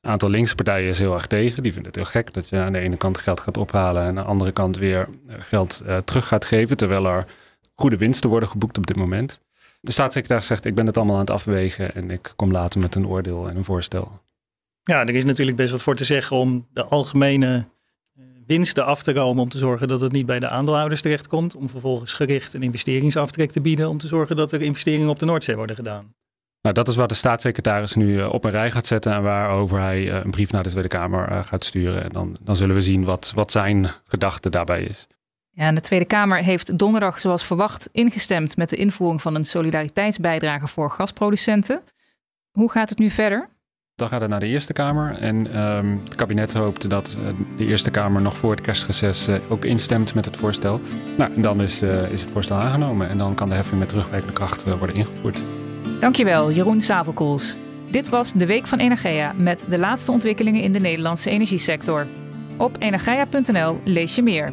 Een 0.00 0.10
aantal 0.10 0.28
linkse 0.28 0.54
partijen 0.54 0.88
is 0.88 0.98
heel 0.98 1.14
erg 1.14 1.26
tegen. 1.26 1.62
Die 1.62 1.72
vinden 1.72 1.92
het 1.92 2.00
heel 2.00 2.10
gek 2.22 2.34
dat 2.34 2.48
je 2.48 2.58
aan 2.58 2.72
de 2.72 2.78
ene 2.78 2.96
kant 2.96 3.18
geld 3.18 3.40
gaat 3.40 3.56
ophalen 3.56 4.02
en 4.02 4.08
aan 4.08 4.14
de 4.14 4.22
andere 4.22 4.52
kant 4.52 4.76
weer 4.76 5.08
eh, 5.26 5.34
geld 5.38 5.82
terug 6.04 6.26
gaat 6.26 6.44
geven. 6.44 6.76
Terwijl 6.76 7.06
er 7.06 7.26
goede 7.74 7.96
winsten 7.96 8.30
worden 8.30 8.48
geboekt 8.48 8.78
op 8.78 8.86
dit 8.86 8.96
moment. 8.96 9.40
De 9.80 9.92
staatssecretaris 9.92 10.46
zegt: 10.46 10.64
Ik 10.64 10.74
ben 10.74 10.86
het 10.86 10.96
allemaal 10.96 11.14
aan 11.14 11.20
het 11.20 11.30
afwegen 11.30 11.94
en 11.94 12.10
ik 12.10 12.32
kom 12.36 12.52
later 12.52 12.80
met 12.80 12.94
een 12.94 13.06
oordeel 13.06 13.48
en 13.48 13.56
een 13.56 13.64
voorstel. 13.64 14.20
Ja, 14.90 15.06
er 15.06 15.14
is 15.14 15.24
natuurlijk 15.24 15.56
best 15.56 15.70
wat 15.70 15.82
voor 15.82 15.96
te 15.96 16.04
zeggen 16.04 16.36
om 16.36 16.66
de 16.72 16.84
algemene 16.84 17.68
winsten 18.46 18.84
af 18.84 19.02
te 19.02 19.12
komen 19.12 19.42
om 19.42 19.48
te 19.48 19.58
zorgen 19.58 19.88
dat 19.88 20.00
het 20.00 20.12
niet 20.12 20.26
bij 20.26 20.38
de 20.38 20.48
aandeelhouders 20.48 21.02
terechtkomt. 21.02 21.54
Om 21.54 21.68
vervolgens 21.68 22.12
gericht 22.12 22.54
een 22.54 22.62
investeringsaftrek 22.62 23.50
te 23.50 23.60
bieden 23.60 23.88
om 23.88 23.98
te 23.98 24.06
zorgen 24.06 24.36
dat 24.36 24.52
er 24.52 24.62
investeringen 24.62 25.08
op 25.08 25.18
de 25.18 25.24
Noordzee 25.24 25.56
worden 25.56 25.76
gedaan. 25.76 26.14
Nou, 26.62 26.74
dat 26.74 26.88
is 26.88 26.96
wat 26.96 27.08
de 27.08 27.14
staatssecretaris 27.14 27.94
nu 27.94 28.20
eh, 28.20 28.32
op 28.32 28.44
een 28.44 28.50
rij 28.50 28.70
gaat 28.70 28.86
zetten 28.86 29.12
en 29.12 29.22
waarover 29.22 29.80
hij 29.80 30.10
eh, 30.10 30.24
een 30.24 30.30
brief 30.30 30.52
naar 30.52 30.62
de 30.62 30.70
Tweede 30.70 30.88
Kamer 30.88 31.28
eh, 31.28 31.44
gaat 31.44 31.64
sturen. 31.64 32.02
En 32.02 32.08
dan, 32.08 32.36
dan 32.40 32.56
zullen 32.56 32.74
we 32.74 32.82
zien 32.82 33.04
wat, 33.04 33.32
wat 33.34 33.52
zijn 33.52 33.86
gedachte 34.04 34.50
daarbij 34.50 34.82
is. 34.82 35.06
Ja, 35.50 35.66
en 35.66 35.74
de 35.74 35.80
Tweede 35.80 36.04
Kamer 36.04 36.38
heeft 36.38 36.78
donderdag, 36.78 37.20
zoals 37.20 37.44
verwacht, 37.44 37.88
ingestemd 37.92 38.56
met 38.56 38.68
de 38.68 38.76
invoering 38.76 39.22
van 39.22 39.34
een 39.34 39.46
solidariteitsbijdrage 39.46 40.66
voor 40.66 40.90
gasproducenten. 40.90 41.82
Hoe 42.50 42.70
gaat 42.70 42.88
het 42.88 42.98
nu 42.98 43.10
verder? 43.10 43.48
Dan 44.00 44.08
gaat 44.08 44.20
het 44.20 44.30
naar 44.30 44.40
de 44.40 44.46
Eerste 44.46 44.72
Kamer. 44.72 45.16
En 45.18 45.60
um, 45.60 46.00
het 46.04 46.14
kabinet 46.14 46.52
hoopt 46.52 46.90
dat 46.90 47.16
uh, 47.18 47.26
de 47.56 47.64
Eerste 47.64 47.90
Kamer 47.90 48.22
nog 48.22 48.36
voor 48.36 48.50
het 48.50 48.60
kerstreces 48.60 49.28
uh, 49.28 49.36
ook 49.48 49.64
instemt 49.64 50.14
met 50.14 50.24
het 50.24 50.36
voorstel. 50.36 50.80
Nou, 51.16 51.34
en 51.34 51.42
dan 51.42 51.62
is, 51.62 51.82
uh, 51.82 52.12
is 52.12 52.20
het 52.20 52.30
voorstel 52.30 52.56
aangenomen. 52.56 53.08
En 53.08 53.18
dan 53.18 53.34
kan 53.34 53.48
de 53.48 53.54
heffing 53.54 53.78
met 53.78 53.88
terugwerkende 53.88 54.32
kracht 54.32 54.78
worden 54.78 54.96
ingevoerd. 54.96 55.42
Dankjewel, 56.00 56.52
Jeroen 56.52 56.80
Savelkoels. 56.80 57.56
Dit 57.90 58.08
was 58.08 58.32
de 58.32 58.46
Week 58.46 58.66
van 58.66 58.78
Energia 58.78 59.32
met 59.36 59.64
de 59.68 59.78
laatste 59.78 60.12
ontwikkelingen 60.12 60.62
in 60.62 60.72
de 60.72 60.80
Nederlandse 60.80 61.30
energiesector. 61.30 62.06
Op 62.56 62.76
energia.nl 62.78 63.80
lees 63.84 64.14
je 64.14 64.22
meer. 64.22 64.50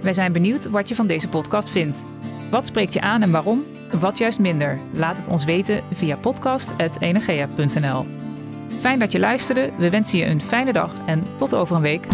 Wij 0.00 0.12
zijn 0.12 0.32
benieuwd 0.32 0.70
wat 0.70 0.88
je 0.88 0.94
van 0.94 1.06
deze 1.06 1.28
podcast 1.28 1.68
vindt. 1.68 2.06
Wat 2.50 2.66
spreekt 2.66 2.92
je 2.92 3.00
aan 3.00 3.22
en 3.22 3.30
waarom? 3.30 3.64
Wat 4.00 4.18
juist 4.18 4.38
minder? 4.38 4.78
Laat 4.92 5.16
het 5.16 5.26
ons 5.26 5.44
weten 5.44 5.82
via 5.92 6.16
podcast.energia.nl. 6.16 8.25
Fijn 8.80 8.98
dat 8.98 9.12
je 9.12 9.18
luisterde. 9.18 9.72
We 9.78 9.90
wensen 9.90 10.18
je 10.18 10.24
een 10.24 10.40
fijne 10.40 10.72
dag 10.72 10.94
en 11.06 11.36
tot 11.36 11.54
over 11.54 11.76
een 11.76 11.82
week. 11.82 12.06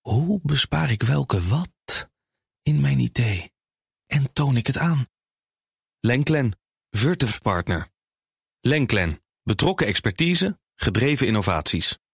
Hoe 0.00 0.40
bespaar 0.42 0.90
ik 0.90 1.02
welke 1.02 1.40
wat 1.40 2.10
in 2.62 2.80
mijn 2.80 2.98
idee 2.98 3.52
en 4.06 4.32
toon 4.32 4.56
ik 4.56 4.66
het 4.66 4.78
aan? 4.78 5.06
Lenklen, 6.00 6.58
Virtuf 6.90 7.40
Partner. 7.40 7.88
Lenklen, 8.60 9.22
betrokken 9.42 9.86
expertise 9.86 10.58
Gedreven 10.76 11.26
innovaties. 11.26 11.98